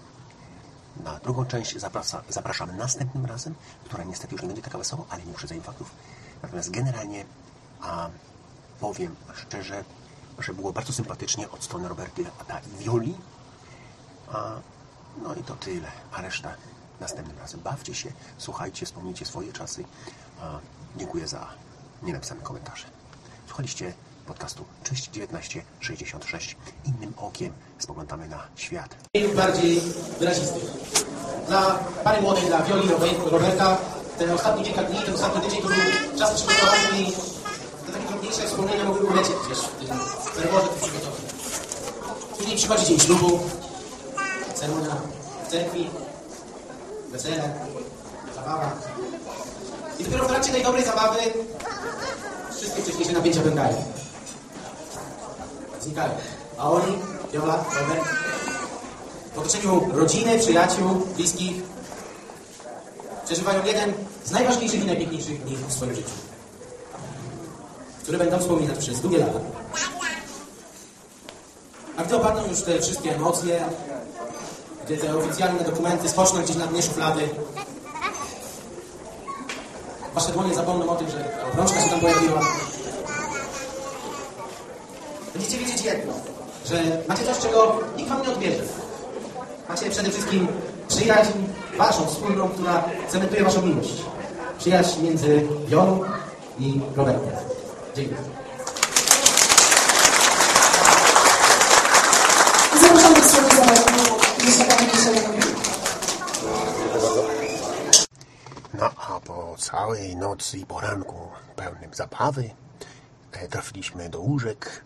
Na 1.05 1.19
drugą 1.19 1.47
część 1.47 1.79
zaprasza, 1.79 2.23
zapraszam 2.29 2.77
następnym 2.77 3.27
razem, 3.27 3.55
która 3.85 4.05
niestety 4.05 4.35
już 4.35 4.43
nie 4.43 4.49
będzie 4.49 4.63
taka 4.63 4.79
wesoła, 4.79 5.05
ale 5.11 5.23
nie 5.23 5.33
uprzedzaję 5.33 5.61
faktów. 5.61 5.91
Natomiast 6.43 6.71
generalnie 6.71 7.25
a, 7.81 8.11
powiem 8.81 9.17
szczerze, 9.35 9.85
że 10.39 10.55
było 10.55 10.73
bardzo 10.73 10.93
sympatycznie 10.93 11.51
od 11.51 11.65
strony 11.65 11.89
Roberty 11.89 12.25
a 12.49 12.59
i 12.59 12.85
Wioli. 12.85 13.15
A, 14.33 14.51
no 15.23 15.35
i 15.35 15.43
to 15.43 15.55
tyle. 15.55 15.89
A 16.13 16.23
reszta 16.23 16.55
następnym 17.01 17.39
razem. 17.39 17.61
Bawcie 17.61 17.95
się, 17.95 18.13
słuchajcie, 18.39 18.87
wspomnijcie 18.87 19.27
swoje 19.27 19.53
czasy. 19.53 19.85
A, 20.43 20.59
dziękuję 20.97 21.29
za 21.29 21.47
nienapisane 22.03 22.41
komentarze. 22.43 22.85
Słuchaliście 23.47 23.93
podcastu 24.27 24.65
Cześć 24.85 25.09
1966. 25.09 26.57
Innym 26.85 27.13
okiem 27.17 27.53
spoglądamy 27.79 28.29
na 28.29 28.43
świat. 28.57 28.97
bardziej 29.37 29.81
wyrazisty. 30.19 30.61
Dla 31.49 31.63
pary 32.05 32.23
młodej, 32.23 32.47
dla 32.47 32.61
Robe- 32.61 33.31
Roberta, 33.31 33.79
ten 34.19 34.31
ostatni 34.31 34.65
kilka 34.65 34.83
dni, 34.83 34.99
ten 35.03 35.15
ostatni 35.15 35.41
tydzień 35.43 35.63
to 35.63 35.69
był 35.69 36.19
czas 36.19 36.35
przygotowany 36.43 37.05
drobniejsze 38.31 38.49
wspomnienia 38.49 38.85
mogły 38.85 39.07
ulecieć 39.07 39.35
gdzieś 39.47 39.59
w 39.59 39.87
tym 39.87 39.99
ferworze 40.35 40.69
tych 40.69 40.83
przygotowań. 40.83 41.21
Później 42.39 42.57
przychodzi 42.57 42.87
dzień 42.87 43.01
ślubu, 43.01 43.41
ceremonia 44.55 44.97
w 45.47 45.51
cerkwi, 45.51 45.91
wesele, 47.13 47.55
zabawa. 48.35 48.73
I 49.99 50.05
dopiero 50.05 50.25
w 50.25 50.29
trakcie 50.29 50.53
tej 50.53 50.63
dobrej 50.63 50.85
zabawy 50.85 51.19
wszystkie 52.57 52.83
wcześniejsze 52.83 53.13
napięcia 53.13 53.41
pękają. 53.41 53.85
Znikają. 55.81 56.11
A 56.59 56.71
oni, 56.71 56.99
Viola, 57.33 57.65
Robert, 57.81 58.09
w 59.35 59.39
otoczeniu 59.39 59.89
rodziny, 59.93 60.39
przyjaciół, 60.39 61.07
bliskich, 61.17 61.63
przeżywają 63.25 63.65
jeden 63.65 63.93
z 64.25 64.31
najważniejszych 64.31 64.83
i 64.83 64.87
najpiękniejszych 64.87 65.45
dni 65.45 65.57
w 65.69 65.73
swoim 65.73 65.95
życiu, 65.95 66.11
które 68.03 68.19
będą 68.19 68.39
wspominać 68.39 68.79
przez 68.79 69.01
długie 69.01 69.19
lata. 69.19 69.41
A 71.97 72.03
gdy 72.05 72.17
opadną 72.17 72.47
już 72.47 72.63
te 72.63 72.81
wszystkie 72.81 73.17
emocje, 73.17 73.65
gdy 74.85 74.97
te 74.97 75.17
oficjalne 75.17 75.65
dokumenty 75.65 76.09
spoczną 76.09 76.43
gdzieś 76.43 76.57
na 76.57 76.67
dnie 76.67 76.83
szuflady, 76.83 77.29
wasze 80.15 80.33
dłonie 80.33 80.55
zapomną 80.55 80.89
o 80.89 80.97
tym, 80.97 81.11
że 81.11 81.49
obrączka 81.53 81.81
się 81.81 81.91
tam 81.91 82.01
pojawiła. 82.01 82.41
Będziecie 85.33 85.59
wiedzieć 85.59 85.85
jedno, 85.85 86.13
że 86.67 87.03
macie 87.09 87.25
coś, 87.25 87.39
czego 87.39 87.81
nikt 87.97 88.11
wam 88.11 88.23
nie 88.23 88.29
odbierze. 88.29 88.63
Macie 89.69 89.91
przede 89.91 90.11
wszystkim 90.11 90.49
przyjaźń 90.89 91.33
waszą, 91.79 92.07
wspólną, 92.07 92.49
która 92.49 92.85
cementuje 93.09 93.45
waszą 93.45 93.63
miłość. 93.63 93.95
Przyjaźń 94.59 95.03
między 95.03 95.47
Wiolą 95.67 96.01
i 96.59 96.81
Robertem. 96.97 97.50
Dziękuję. 97.97 98.21
No 108.75 108.91
a 108.97 109.21
po 109.21 109.57
całej 109.59 110.17
nocy 110.17 110.59
i 110.59 110.67
poranku 110.67 111.29
pełnym 111.57 111.95
zabawy 111.95 112.51
e, 113.33 113.49
trafiliśmy 113.49 114.09
do 114.09 114.21
łóżek 114.21 114.85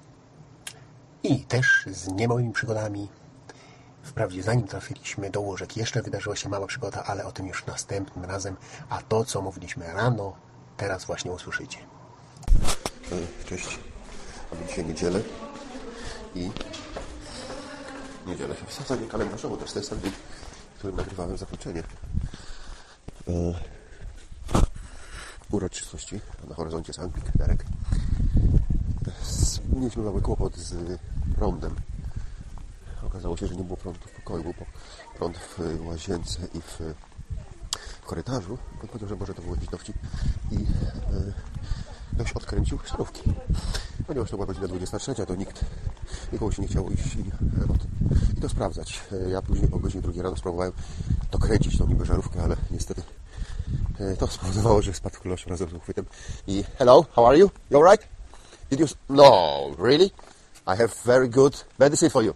i 1.22 1.40
też 1.40 1.84
z 1.86 2.08
niemałymi 2.08 2.52
przygodami. 2.52 3.08
Wprawdzie 4.02 4.42
zanim 4.42 4.68
trafiliśmy 4.68 5.30
do 5.30 5.40
łóżek 5.40 5.76
jeszcze 5.76 6.02
wydarzyła 6.02 6.36
się 6.36 6.48
mała 6.48 6.66
przygoda, 6.66 7.02
ale 7.06 7.24
o 7.26 7.32
tym 7.32 7.46
już 7.46 7.66
następnym 7.66 8.24
razem. 8.24 8.56
A 8.88 9.02
to, 9.02 9.24
co 9.24 9.42
mówiliśmy 9.42 9.92
rano, 9.92 10.32
teraz 10.76 11.04
właśnie 11.04 11.32
usłyszycie. 11.32 11.78
Cześć. 13.46 13.78
Mamy 14.52 14.66
dzisiaj 14.66 14.84
niedzielę 14.86 15.20
i 16.34 16.50
niedzielę 18.26 18.54
w 18.68 18.74
zasadzie 18.78 19.06
kalendarzowo 19.06 19.56
też 19.56 19.72
ten 19.72 19.84
sam 19.84 20.00
dzień, 20.00 20.12
w 20.74 20.78
którym 20.78 20.96
nagrywałem 20.96 21.36
zakończenie 21.38 21.82
e, 23.28 23.32
uroczystości 25.50 26.20
na 26.48 26.54
horyzoncie 26.54 26.92
Sankt 26.92 27.36
Derek. 27.38 27.64
S- 29.22 29.60
Mieliśmy 29.76 30.02
mały 30.02 30.22
kłopot 30.22 30.56
z 30.56 30.98
prądem. 31.36 31.74
Okazało 33.02 33.36
się, 33.36 33.46
że 33.46 33.56
nie 33.56 33.64
było 33.64 33.76
prądu 33.76 34.00
w 34.08 34.10
pokoju, 34.12 34.42
był 34.42 34.54
prąd 35.16 35.38
w 35.38 35.58
łazience 35.86 36.38
i 36.54 36.60
w, 36.60 36.94
korytarzu. 38.06 38.58
Powiedział, 38.88 39.08
że 39.08 39.16
może 39.16 39.34
to 39.34 39.42
był 39.42 39.54
jakiś 39.54 39.68
dowcip 39.68 39.96
i 40.50 40.56
e, 40.56 41.53
ktoś 42.14 42.32
odkręcił 42.32 42.78
szarówki. 42.84 43.22
Ponieważ 44.06 44.30
to 44.30 44.36
była 44.36 44.46
godzina 44.46 44.66
23, 44.68 45.14
to 45.26 45.34
nikt, 45.34 45.64
nikomu 46.32 46.52
się 46.52 46.62
nie 46.62 46.68
chciało 46.68 46.90
iść 46.90 47.14
i, 47.14 47.18
e, 47.20 47.24
i 48.38 48.40
to 48.40 48.48
sprawdzać. 48.48 49.00
E, 49.26 49.30
Ja 49.30 49.42
później 49.42 49.68
o 49.72 49.78
godzinie 49.78 50.02
2 50.02 50.22
rano 50.22 50.36
spróbowałem 50.36 50.72
dokręcić 51.30 51.78
tą 51.78 51.86
niby 51.86 52.04
żarówkę, 52.04 52.42
ale 52.42 52.56
niestety 52.70 53.02
e, 54.00 54.16
to 54.16 54.26
spowodowało, 54.26 54.82
że 54.82 54.94
spadł 54.94 55.20
klosz 55.20 55.46
razem 55.46 55.70
z 55.70 55.72
uchwytem. 55.72 56.04
I 56.46 56.64
hello, 56.78 57.06
how 57.12 57.26
are 57.28 57.38
you? 57.38 57.50
You 57.70 57.78
alright? 57.84 58.08
Did 58.70 58.80
you... 58.80 58.86
s- 58.86 58.96
No, 59.08 59.60
really? 59.78 60.06
I 60.66 60.76
have 60.76 60.88
very 61.04 61.28
good 61.28 61.64
medicine 61.78 62.10
for 62.10 62.24
you. 62.24 62.34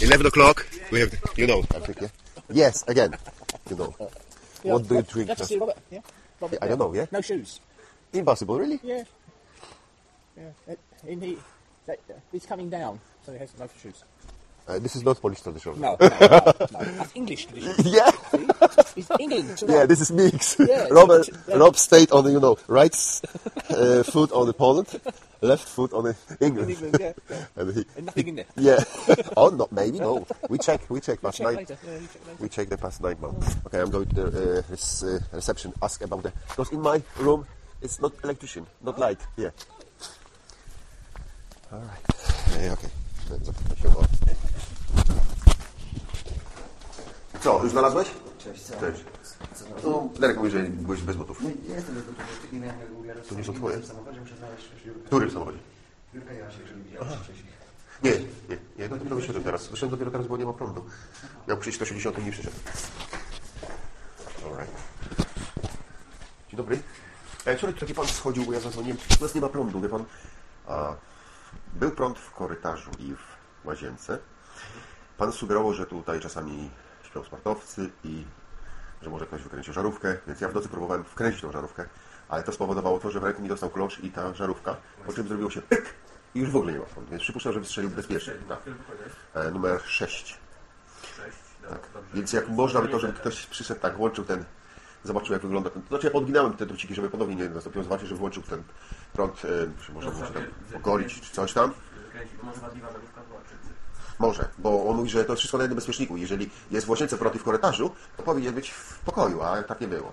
11 0.00 0.26
o'clock, 0.26 0.66
we 0.92 1.00
have, 1.00 1.10
you 1.36 1.46
know, 1.46 1.60
I 1.60 1.80
think, 1.86 2.00
yeah? 2.00 2.10
Yes, 2.54 2.84
again, 2.88 3.10
you 3.70 3.76
know. 3.76 3.94
What 4.64 4.86
do 4.88 4.94
you 4.94 5.02
drink? 5.02 5.36
To. 5.36 5.72
Yeah? 5.90 6.02
I 6.62 6.68
don't 6.68 6.78
know, 6.78 6.94
yeah? 6.94 7.06
No 7.12 7.20
shoes. 7.20 7.60
Impossible, 8.12 8.58
really? 8.58 8.80
Yeah. 8.82 9.04
Yeah. 10.36 10.50
Uh, 10.68 10.74
In 11.06 11.20
the, 11.20 11.36
that, 11.86 11.98
uh, 12.10 12.14
he's 12.32 12.46
coming 12.46 12.70
down, 12.70 13.00
so 13.24 13.32
he 13.32 13.38
has 13.38 13.50
no 13.58 13.68
shoes. 13.82 14.02
Uh, 14.66 14.78
this 14.78 14.94
is 14.96 15.02
not 15.02 15.18
Polish 15.20 15.40
tradition. 15.40 15.80
No, 15.80 15.96
no, 15.98 16.08
no, 16.20 16.28
no. 16.28 16.52
That's 16.68 17.12
English 17.16 17.46
tradition. 17.46 17.86
Yeah. 17.86 18.10
It's 18.96 19.10
England. 19.18 19.62
Yeah, 19.68 19.86
this 19.86 20.00
is 20.02 20.12
mix. 20.12 20.56
Yeah, 20.60 20.88
Robert. 20.90 21.26
Rob 21.48 21.74
stayed 21.76 22.10
on 22.12 22.24
the, 22.24 22.32
you 22.32 22.40
know, 22.40 22.58
right 22.68 22.92
uh, 23.70 24.02
foot 24.02 24.30
on 24.32 24.46
the 24.46 24.52
Poland, 24.52 24.88
left 25.40 25.66
foot 25.66 25.94
on 25.94 26.04
the 26.04 26.16
England. 26.40 26.70
England, 26.70 26.96
yeah, 27.00 27.12
yeah. 27.30 27.44
and 27.56 27.74
he, 27.74 27.84
And 27.96 28.06
nothing 28.06 28.28
in 28.28 28.36
there. 28.36 28.46
Yeah. 28.56 28.84
oh, 29.38 29.48
not 29.48 29.72
maybe, 29.72 30.00
no. 30.00 30.26
We 30.50 30.58
check, 30.58 30.82
we 30.90 31.00
check 31.00 31.22
past 31.22 31.38
check 31.38 31.46
nine. 31.46 31.56
later, 31.56 31.78
yeah, 31.86 31.98
check. 32.00 32.40
We 32.40 32.48
check 32.50 32.68
the 32.68 32.76
past 32.76 33.00
nine 33.00 33.18
months. 33.22 33.56
Okay, 33.66 33.80
I'm 33.80 33.90
going 33.90 34.06
to 34.06 34.14
the 34.28 34.58
uh, 34.58 35.06
uh, 35.14 35.18
reception, 35.32 35.72
ask 35.80 36.02
about 36.02 36.24
the, 36.24 36.32
because 36.50 36.70
in 36.72 36.82
my 36.82 37.00
room, 37.18 37.46
it's 37.82 38.00
not 38.00 38.12
electrician, 38.24 38.66
not 38.82 38.98
light, 38.98 39.20
yeah. 39.36 39.50
Alright. 41.72 42.06
Yeah, 42.60 42.72
okay. 42.72 42.90
Zapytam 43.28 43.76
się 43.76 43.88
o... 43.88 44.04
Co, 47.40 47.62
już 47.62 47.72
znalazłeś? 47.72 48.08
Cześć, 48.38 48.62
co? 48.62 48.80
Cześć. 48.80 49.04
No, 49.84 50.08
Derek 50.20 50.36
mówi, 50.36 50.50
że 50.50 50.62
byłeś 50.62 51.02
bez 51.02 51.16
butów. 51.16 51.40
Nie 51.42 51.74
jestem 51.74 51.94
bez 51.94 52.04
butów, 52.04 52.52
nie 52.52 52.60
miałem 52.60 53.06
jak. 53.06 53.26
To 53.26 53.34
nie 53.34 53.44
są 53.44 53.54
twoje? 53.54 53.76
W 53.76 53.86
samochodzie 53.86 54.20
muszę 54.20 54.36
znaleźć 54.36 54.64
W 55.02 55.06
którym 55.06 55.30
samochodzie? 55.30 55.58
Jurka 56.14 56.32
Jasiek, 56.32 56.66
żeby 56.66 57.14
wcześniej. 57.22 57.52
Nie, 58.02 58.10
nie, 58.10 58.58
nie, 58.78 58.88
no 58.88 58.96
dopiero 58.96 59.16
wyszedłem 59.16 59.44
teraz. 59.44 59.68
Wyszedłem 59.68 59.90
dopiero 59.90 60.10
teraz, 60.10 60.26
bo 60.26 60.36
nie 60.36 60.44
ma 60.44 60.52
prądu. 60.52 60.84
Miał 61.48 61.56
przyjść 61.56 61.76
160 61.76 62.18
i 62.18 62.22
nie 62.22 62.32
przyszedł. 62.32 62.56
Alright. 64.44 64.74
Dzień 66.48 66.56
dobry. 66.56 66.78
E, 67.44 67.56
wczoraj 67.56 67.74
tu 67.74 67.80
taki 67.80 67.94
pan 67.94 68.06
schodził, 68.06 68.44
bo 68.44 68.52
ja 68.52 68.60
zadzwoniłem. 68.60 68.98
U 69.20 69.22
nas 69.22 69.34
nie 69.34 69.40
ma 69.40 69.48
prądu, 69.48 69.80
wie 69.80 69.88
pan. 69.88 70.04
A, 70.66 70.94
był 71.74 71.90
prąd 71.90 72.18
w 72.18 72.30
korytarzu 72.30 72.90
i 72.98 73.14
w 73.14 73.66
łazience. 73.66 74.18
Pan 75.18 75.32
sugerował, 75.32 75.74
że 75.74 75.86
tutaj 75.86 76.20
czasami 76.20 76.70
śpią 77.02 77.24
sportowcy 77.24 77.90
i 78.04 78.24
że 79.02 79.10
może 79.10 79.26
ktoś 79.26 79.42
wykręcił 79.42 79.72
żarówkę, 79.72 80.16
więc 80.26 80.40
ja 80.40 80.48
w 80.48 80.54
nocy 80.54 80.68
próbowałem 80.68 81.04
wkręcić 81.04 81.40
tą 81.40 81.52
żarówkę, 81.52 81.84
ale 82.28 82.42
to 82.42 82.52
spowodowało 82.52 82.98
to, 82.98 83.10
że 83.10 83.20
w 83.20 83.24
ręku 83.24 83.42
mi 83.42 83.48
dostał 83.48 83.70
klucz 83.70 83.98
i 83.98 84.10
ta 84.10 84.34
żarówka, 84.34 84.76
po 85.06 85.12
czym 85.12 85.28
zrobiło 85.28 85.50
się 85.50 85.62
pyk 85.62 85.94
i 86.34 86.40
już 86.40 86.50
w 86.50 86.56
ogóle 86.56 86.72
nie 86.72 86.78
ma 86.78 86.84
prądu, 86.84 87.10
więc 87.10 87.22
przypuszczam, 87.22 87.52
że 87.52 87.60
wystrzelił 87.60 87.90
bezpiecznie. 87.90 88.32
Tak. 88.48 88.58
E, 89.34 89.50
numer 89.50 89.80
6. 89.82 90.38
Tak. 91.68 91.80
Więc 92.14 92.32
jak 92.32 92.48
można 92.48 92.80
by 92.80 92.88
to, 92.88 92.98
żeby 92.98 93.12
ktoś 93.12 93.46
przyszedł, 93.46 93.80
tak, 93.80 93.96
włączył 93.96 94.24
ten, 94.24 94.44
zobaczył 95.04 95.32
jak 95.32 95.42
wygląda 95.42 95.70
ten, 95.70 95.82
znaczy 95.88 96.06
ja 96.06 96.12
podginałem 96.12 96.52
te 96.52 96.66
druciki, 96.66 96.94
żeby 96.94 97.10
ponownie 97.10 97.34
nie 97.34 97.48
nastąpiło, 97.48 97.84
zobaczyć, 97.84 98.08
że 98.08 98.14
włączył 98.14 98.42
ten 98.42 98.62
prąd, 99.12 99.42
e, 99.44 99.48
czy 99.86 99.92
można 99.92 100.10
było 100.10 100.26
się 100.26 100.32
tam 100.32 100.42
ogolić, 100.76 101.20
czy 101.20 101.32
coś 101.32 101.52
tam. 101.52 101.72
Może, 104.18 104.48
bo 104.58 104.86
on 104.88 104.96
mówi, 104.96 105.10
że 105.10 105.24
to 105.24 105.36
wszystko 105.36 105.58
na 105.58 105.64
jednym 105.64 105.76
bezpieczniku. 105.76 106.16
Jeżeli 106.16 106.50
jest 106.70 106.86
w 106.86 106.90
łazience 106.90 107.18
prąd 107.18 107.34
i 107.36 107.38
w 107.38 107.44
korytarzu, 107.44 107.94
to 108.16 108.22
powinien 108.22 108.54
być 108.54 108.70
w 108.70 108.98
pokoju, 108.98 109.42
a 109.42 109.62
tak 109.62 109.80
nie 109.80 109.88
było. 109.88 110.12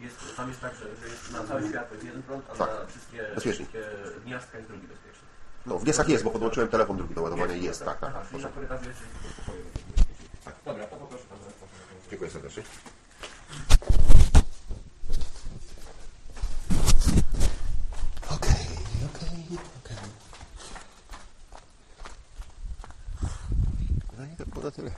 Jest, 0.00 0.36
tam 0.36 0.48
jest 0.48 0.60
tak, 0.60 0.72
że, 0.74 1.08
jest 1.08 1.32
na 1.32 1.44
cały 1.44 1.68
świat 1.68 1.92
jest 1.92 2.04
jeden 2.04 2.22
prąd, 2.22 2.44
a 2.50 2.54
Tak. 2.54 2.68
na 2.80 2.86
wszystkie, 2.86 3.22
Bezpiecznik. 3.34 3.68
wszystkie 3.68 4.20
gniazdka 4.24 4.58
jest 4.58 4.70
drugi 4.70 4.86
bezpieczny. 4.86 5.20
No, 5.66 5.78
w 5.78 5.84
Giesach 5.84 6.08
jest, 6.08 6.24
bo 6.24 6.30
podłączyłem 6.30 6.68
telefon 6.68 6.96
drugi 6.96 7.14
do 7.14 7.22
ładowania 7.22 7.54
i 7.54 7.64
jest, 7.64 7.84
tak, 7.84 7.98
tak. 8.00 8.10
Aha, 8.10 8.22
jest. 8.32 8.44
Tak. 8.44 8.52
Resztę. 10.72 10.96
Dziękuję 12.10 12.30
serdecznie. 12.30 12.62
Okej, 18.30 18.66
okej, 19.14 19.58
okej. 19.84 19.96
No 24.18 24.24
i 24.24 24.36
to 24.60 24.66
na 24.66 24.70
tyle. 24.70 24.90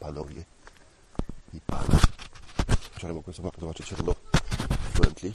Panowie 0.00 0.44
i 1.52 1.60
pana. 1.60 1.98
Wczoraj 2.94 3.14
mogłem 3.14 3.34
sobie 3.34 3.50
zobaczyć 3.60 3.90
jedno 3.90 4.14
Friendly. 4.94 5.32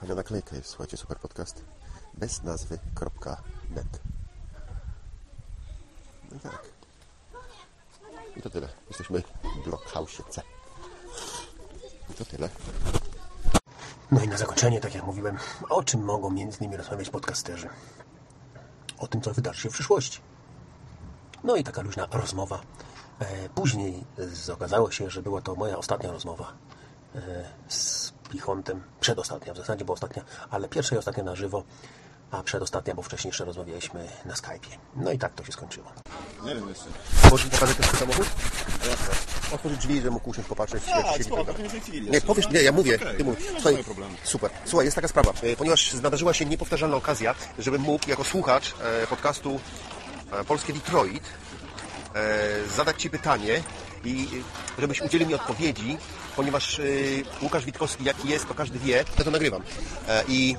Fajna 0.00 0.14
naklejka 0.14 0.56
jest, 0.56 0.68
słuchajcie, 0.68 0.96
super 0.96 1.18
podcast. 1.18 1.64
Bez 2.14 2.42
nazwy.net. 2.42 4.00
No 6.30 6.36
i 6.36 6.40
tak. 6.40 6.62
I 8.36 8.42
to 8.42 8.50
tyle. 8.50 8.68
Jesteśmy 8.88 9.22
w 9.22 9.64
Blockhouse 9.64 10.22
C. 10.30 10.42
I 12.10 12.14
to 12.14 12.24
tyle. 12.24 12.50
No 14.12 14.20
i 14.24 14.28
na 14.28 14.36
zakończenie, 14.36 14.80
tak 14.80 14.94
jak 14.94 15.06
mówiłem, 15.06 15.36
o 15.68 15.82
czym 15.82 16.04
mogą 16.04 16.30
między 16.30 16.58
innymi 16.58 16.76
rozmawiać 16.76 17.10
podcasterzy? 17.10 17.68
o 19.00 19.06
tym, 19.06 19.20
co 19.20 19.34
wydarzy 19.34 19.60
się 19.60 19.70
w 19.70 19.72
przyszłości. 19.72 20.20
No 21.44 21.56
i 21.56 21.64
taka 21.64 21.82
luźna 21.82 22.08
rozmowa. 22.12 22.60
E, 23.20 23.48
Później 23.48 24.04
okazało 24.52 24.90
się, 24.90 25.10
że 25.10 25.22
była 25.22 25.40
to 25.40 25.54
moja 25.54 25.78
ostatnia 25.78 26.12
rozmowa 26.12 26.52
e, 27.14 27.20
z 27.68 28.12
Pichontem. 28.30 28.82
Przedostatnia 29.00 29.54
w 29.54 29.56
zasadzie, 29.56 29.84
bo 29.84 29.92
ostatnia, 29.92 30.24
ale 30.50 30.68
pierwsza 30.68 30.96
i 30.96 30.98
ostatnia 30.98 31.24
na 31.24 31.34
żywo, 31.34 31.62
a 32.30 32.42
przedostatnia, 32.42 32.94
bo 32.94 33.02
wcześniej 33.02 33.28
jeszcze 33.28 33.44
rozmawialiśmy 33.44 34.08
na 34.24 34.34
Skype'ie. 34.34 34.76
No 34.96 35.12
i 35.12 35.18
tak 35.18 35.34
to 35.34 35.44
się 35.44 35.52
skończyło. 35.52 35.92
Nie 36.44 36.54
wiem 36.54 36.68
jeszcze. 36.68 36.84
Możesz 37.30 37.46
mi 37.46 37.50
pokazać 37.52 37.76
ten 37.76 37.86
swój 37.86 37.98
samochód? 37.98 38.26
Otworzyć 39.52 39.78
drzwi, 39.78 39.96
żebym 39.96 40.12
mógł 40.12 40.30
usiąść, 40.30 40.48
popatrzeć. 40.48 40.84
Tak, 40.84 40.96
jak 40.96 41.12
siedzi 41.12 41.24
spoko, 41.24 41.54
nie 42.10 42.20
powiesz, 42.20 42.50
nie, 42.50 42.62
ja 42.62 42.72
mówię, 42.72 42.96
Okej, 42.96 43.16
ty 43.16 43.24
mów. 43.24 43.44
nie 43.44 43.52
ma 43.52 43.60
Słuchaj, 43.60 43.84
super. 44.24 44.50
Słuchaj, 44.64 44.84
jest 44.86 44.94
taka 44.94 45.08
sprawa, 45.08 45.32
e, 45.42 45.56
ponieważ 45.56 45.94
nadarzyła 45.94 46.34
się 46.34 46.44
niepowtarzalna 46.44 46.96
okazja, 46.96 47.34
żebym 47.58 47.82
mógł 47.82 48.10
jako 48.10 48.24
słuchacz 48.24 48.74
e, 49.02 49.06
podcastu 49.06 49.60
e, 50.32 50.44
Polskie 50.44 50.72
Detroit 50.72 51.22
zadać 52.76 53.02
Ci 53.02 53.10
pytanie 53.10 53.62
i 54.04 54.28
żebyś 54.78 55.00
udzielił 55.00 55.28
mi 55.28 55.34
odpowiedzi, 55.34 55.98
ponieważ 56.36 56.80
Łukasz 57.42 57.64
Witkowski 57.64 58.04
jaki 58.04 58.28
jest, 58.28 58.48
to 58.48 58.54
każdy 58.54 58.78
wie, 58.78 59.04
ja 59.18 59.24
to 59.24 59.30
nagrywam. 59.30 59.62
I 60.28 60.56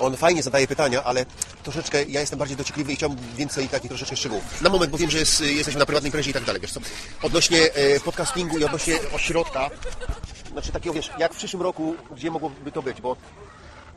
on 0.00 0.16
fajnie 0.16 0.42
zadaje 0.42 0.66
pytania, 0.66 1.04
ale 1.04 1.26
troszeczkę 1.62 2.04
ja 2.04 2.20
jestem 2.20 2.38
bardziej 2.38 2.56
dociekliwy 2.56 2.92
i 2.92 2.96
chciałbym 2.96 3.18
więcej 3.36 3.68
takich 3.68 3.88
troszeczkę 3.88 4.16
szczegółów. 4.16 4.60
Na 4.60 4.70
moment, 4.70 4.90
bo 4.90 4.98
wiem, 4.98 5.10
że 5.10 5.18
jest, 5.18 5.40
jesteśmy 5.40 5.78
na 5.78 5.86
prywatnej 5.86 6.08
imprezie 6.08 6.30
i 6.30 6.34
tak 6.34 6.44
dalej, 6.44 6.60
wiesz 6.62 6.72
co. 6.72 6.80
Odnośnie 7.22 7.72
e, 7.72 8.00
podcastingu 8.00 8.58
i 8.58 8.64
odnośnie 8.64 8.94
ośrodka, 9.12 9.70
znaczy 10.52 10.72
takiego, 10.72 10.94
wiesz, 10.94 11.10
jak 11.18 11.34
w 11.34 11.36
przyszłym 11.36 11.62
roku, 11.62 11.94
gdzie 12.16 12.30
mogłoby 12.30 12.72
to 12.72 12.82
być, 12.82 13.00
bo 13.00 13.16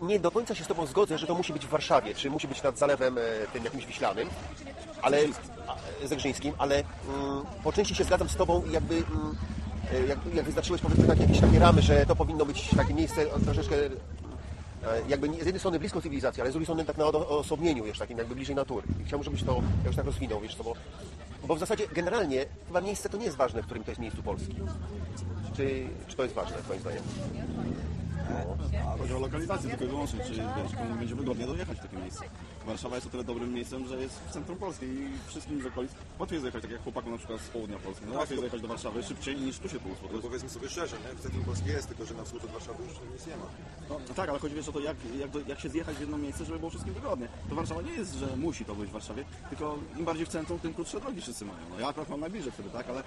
nie 0.01 0.19
do 0.19 0.31
końca 0.31 0.55
się 0.55 0.63
z 0.63 0.67
Tobą 0.67 0.85
zgodzę, 0.85 1.17
że 1.17 1.27
to 1.27 1.35
musi 1.35 1.53
być 1.53 1.65
w 1.65 1.69
Warszawie, 1.69 2.15
czy 2.15 2.29
musi 2.29 2.47
być 2.47 2.63
nad 2.63 2.77
zalewem 2.77 3.17
e, 3.17 3.21
tym 3.53 3.63
jakimś 3.63 3.85
wiślanym, 3.85 4.29
ale 5.01 5.17
a, 5.67 6.07
Zegrzyńskim, 6.07 6.53
ale 6.57 6.75
mm, 6.75 7.43
po 7.63 7.73
części 7.73 7.95
się 7.95 8.03
zgadzam 8.03 8.29
z 8.29 8.35
Tobą 8.35 8.63
i 8.69 8.71
jakby 8.71 8.95
mm, 8.95 9.35
e, 9.93 10.07
jak, 10.07 10.19
jak 10.33 10.45
wyznaczyłeś 10.45 10.81
powiedzmy 10.81 11.07
tak, 11.07 11.19
jakieś 11.19 11.39
takie 11.39 11.59
ramy, 11.59 11.81
że 11.81 12.05
to 12.05 12.15
powinno 12.15 12.45
być 12.45 12.69
takie 12.77 12.93
miejsce 12.93 13.25
troszeczkę 13.45 13.75
e, 13.75 13.89
jakby 15.07 15.29
nie, 15.29 15.35
z 15.35 15.45
jednej 15.45 15.59
strony 15.59 15.79
blisko 15.79 16.01
cywilizacji, 16.01 16.41
ale 16.41 16.49
z 16.51 16.53
drugiej 16.53 16.65
strony 16.65 16.85
tak 16.85 16.97
na 16.97 17.05
odo- 17.05 17.27
odosobnieniu 17.27 17.85
już 17.85 17.99
takim 17.99 18.17
jakby 18.17 18.35
bliżej 18.35 18.55
natury. 18.55 18.87
I 19.01 19.05
chciałbym, 19.05 19.23
żebyś 19.23 19.43
to 19.43 19.61
jakoś 19.83 19.95
tak 19.95 20.05
rozwinął, 20.05 20.39
wiesz 20.41 20.55
co, 20.55 20.63
bo, 20.63 20.73
bo 21.47 21.55
w 21.55 21.59
zasadzie 21.59 21.87
generalnie 21.87 22.45
chyba 22.67 22.81
miejsce 22.81 23.09
to 23.09 23.17
nie 23.17 23.25
jest 23.25 23.37
ważne, 23.37 23.61
w 23.61 23.65
którym 23.65 23.83
to 23.83 23.91
jest 23.91 24.01
miejscu 24.01 24.23
Polski. 24.23 24.55
Czy, 25.55 25.87
czy 26.07 26.15
to 26.15 26.23
jest 26.23 26.35
ważne, 26.35 26.57
twoim 26.57 26.79
zdaniem? 26.81 27.03
A 28.93 28.97
chodzi 28.97 29.13
o 29.13 29.19
lokalizację 29.19 29.69
tylko 29.69 29.85
i 29.85 29.87
wyłącznie, 29.87 30.19
czy 30.19 30.33
wiesz, 30.33 30.75
komu 30.77 30.95
będzie 30.95 31.15
wygodnie 31.15 31.45
dojechać 31.45 31.77
w 31.77 31.81
takie 31.81 31.97
miejsce. 31.97 32.23
Warszawa 32.65 32.95
jest 32.95 33.07
o 33.07 33.09
tyle 33.09 33.23
dobrym 33.23 33.53
miejscem, 33.53 33.87
że 33.87 34.01
jest 34.01 34.19
w 34.19 34.31
centrum 34.31 34.57
Polski 34.57 34.85
i 34.85 35.07
wszystkim 35.27 35.61
z 35.61 35.65
okolic 35.65 35.91
łatwiej 36.19 36.35
jest 36.35 36.43
dojechać, 36.43 36.61
tak 36.61 36.71
jak 36.71 36.83
chłopakom 36.83 37.11
na 37.11 37.17
przykład 37.17 37.41
z 37.41 37.47
południa 37.47 37.77
Polski. 37.79 38.05
No 38.07 38.13
łatwiej 38.13 38.35
jest 38.35 38.41
dojechać 38.41 38.61
do 38.61 38.67
Warszawy 38.67 39.03
szybciej 39.03 39.35
niż 39.35 39.59
tu 39.59 39.69
się 39.69 39.79
tłuc. 39.79 39.97
No 40.13 40.19
powiedzmy 40.19 40.49
sobie 40.49 40.69
szczerze, 40.69 40.95
nie? 41.07 41.15
w 41.15 41.21
centrum 41.21 41.43
Polski 41.43 41.69
jest, 41.69 41.87
tylko 41.87 42.05
że 42.05 42.13
na 42.13 42.23
wschód 42.23 42.43
od 42.43 42.51
Warszawy 42.51 42.83
już 42.83 42.93
nic 43.13 43.27
nie 43.27 43.37
ma. 43.37 43.45
No, 43.89 43.99
no 44.07 44.13
tak, 44.15 44.29
ale 44.29 44.39
chodzi 44.39 44.55
wiesz 44.55 44.69
o 44.69 44.71
to, 44.71 44.79
jak, 44.79 44.97
jak, 45.19 45.29
do, 45.29 45.39
jak 45.39 45.59
się 45.59 45.69
zjechać 45.69 45.95
w 45.95 45.99
jedno 45.99 46.17
miejsce, 46.17 46.45
żeby 46.45 46.59
było 46.59 46.69
wszystkim 46.69 46.93
wygodnie. 46.93 47.27
To 47.49 47.55
Warszawa 47.55 47.81
nie 47.81 47.91
jest, 47.91 48.15
że 48.15 48.37
musi 48.37 48.65
to 48.65 48.75
być 48.75 48.89
w 48.89 48.93
Warszawie, 48.93 49.23
tylko 49.49 49.77
im 49.97 50.05
bardziej 50.05 50.25
w 50.25 50.29
centrum, 50.29 50.59
tym 50.59 50.73
krótsze 50.73 50.99
drogi 50.99 51.21
wszyscy 51.21 51.45
mają. 51.45 51.59
No 51.69 51.79
ja 51.79 51.87
akurat 51.87 52.09
mam 52.09 52.19
najbliżej 52.19 52.51
wtedy, 52.51 52.69
tak, 52.69 52.89
ale, 52.89 53.03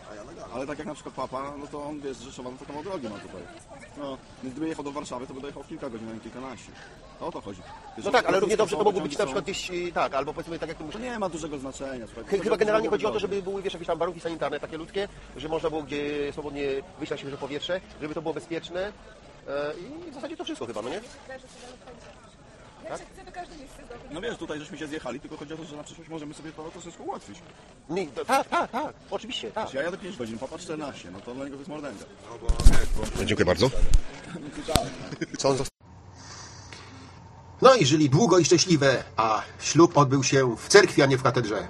ale 0.54 0.66
tak 0.66 0.78
jak 0.78 0.86
na 0.86 0.94
przykład 0.94 1.14
papa, 1.14 1.54
no 1.58 1.66
to 1.66 1.84
on 1.84 2.00
wiesz, 2.00 2.18
Rzeszowa, 2.18 2.50
no 2.50 2.56
to 2.58 2.64
kawał 2.64 2.82
drogi 2.82 3.08
ma 3.08 3.18
tutaj. 3.18 3.42
No, 3.98 4.18
więc 4.42 4.54
gdyby 4.54 4.68
jechał 4.68 4.84
do 4.84 4.92
Warszawy, 4.92 5.05
to 5.08 5.34
by 5.34 5.40
dojechał 5.40 5.62
w 5.62 5.68
kilka 5.68 5.90
godzin, 5.90 6.08
a 6.10 6.12
nie 6.14 6.20
kilkanaście. 6.20 6.72
To 7.18 7.26
o 7.26 7.32
to 7.32 7.40
chodzi. 7.40 7.60
No 8.04 8.10
tak, 8.10 8.26
ale 8.26 8.40
równie 8.40 8.56
dobrze 8.56 8.72
to 8.72 8.76
mogło 8.78 8.92
pociągi 8.92 9.08
być 9.08 9.18
na 9.18 9.24
przykład 9.24 9.44
gdzieś, 9.44 9.70
y, 9.70 9.92
tak, 9.92 10.14
albo 10.14 10.32
powiedzmy 10.34 10.58
tak 10.58 10.68
jak 10.68 10.78
ty 10.78 10.84
To 10.84 10.86
mówisz. 10.86 11.00
nie 11.02 11.18
ma 11.18 11.28
dużego 11.28 11.58
znaczenia. 11.58 12.06
słuchaj. 12.06 12.24
Chy- 12.24 12.40
Chyba 12.44 12.56
generalnie 12.56 12.88
chodzi 12.88 13.06
o 13.06 13.10
to, 13.10 13.18
żeby 13.18 13.42
były 13.42 13.62
wiesz, 13.62 13.72
jakieś 13.72 13.86
tam 13.86 13.98
warunki 13.98 14.20
sanitarne 14.20 14.60
takie 14.60 14.76
ludzkie, 14.78 15.08
że 15.36 15.48
można 15.48 15.70
było 15.70 15.82
gdzie 15.82 16.32
swobodnie 16.32 16.62
wyjść 16.98 17.10
na 17.10 17.16
świeże 17.16 17.36
powietrze, 17.36 17.80
żeby 18.02 18.14
to 18.14 18.22
było 18.22 18.34
bezpieczne 18.34 18.92
e, 19.48 19.72
i 20.06 20.10
w 20.10 20.14
zasadzie 20.14 20.36
to 20.36 20.44
wszystko 20.44 20.66
chyba, 20.66 20.82
no 20.82 20.88
nie? 20.88 21.00
Tak? 22.88 23.00
No 24.10 24.20
wiesz, 24.20 24.36
tutaj 24.36 24.58
żeśmy 24.58 24.78
się 24.78 24.86
zjechali, 24.86 25.20
tylko 25.20 25.36
chodzi 25.36 25.54
o 25.54 25.56
to, 25.56 25.64
że 25.64 25.76
na 25.76 25.82
przyszłość 25.82 26.10
możemy 26.10 26.34
sobie 26.34 26.52
to 26.52 26.70
troszeczkę 26.70 27.02
ułatwić. 27.02 27.38
Nie, 27.90 28.06
to, 28.06 28.24
tak, 28.24 28.48
tak, 28.48 28.70
tak, 28.70 28.94
oczywiście, 29.10 29.50
tak. 29.50 29.74
Ja 29.74 29.82
jadę 29.82 29.98
5 29.98 30.16
godzin, 30.16 30.38
papa 30.38 30.58
14, 30.58 31.10
no 31.10 31.20
to 31.20 31.34
dla 31.34 31.44
niego 31.44 31.56
to 31.56 31.60
jest 31.60 31.68
mordęga. 31.68 32.04
Dziękuję 33.24 33.46
bardzo. 33.46 33.70
Co 35.38 35.48
on 35.48 35.56
No 37.62 37.74
i 37.74 37.86
żyli 37.86 38.10
długo 38.10 38.38
i 38.38 38.44
szczęśliwe, 38.44 39.04
a 39.16 39.42
ślub 39.60 39.98
odbył 39.98 40.24
się 40.24 40.56
w 40.56 40.68
cerkwi, 40.68 41.02
a 41.02 41.06
nie 41.06 41.18
w 41.18 41.22
katedrze. 41.22 41.68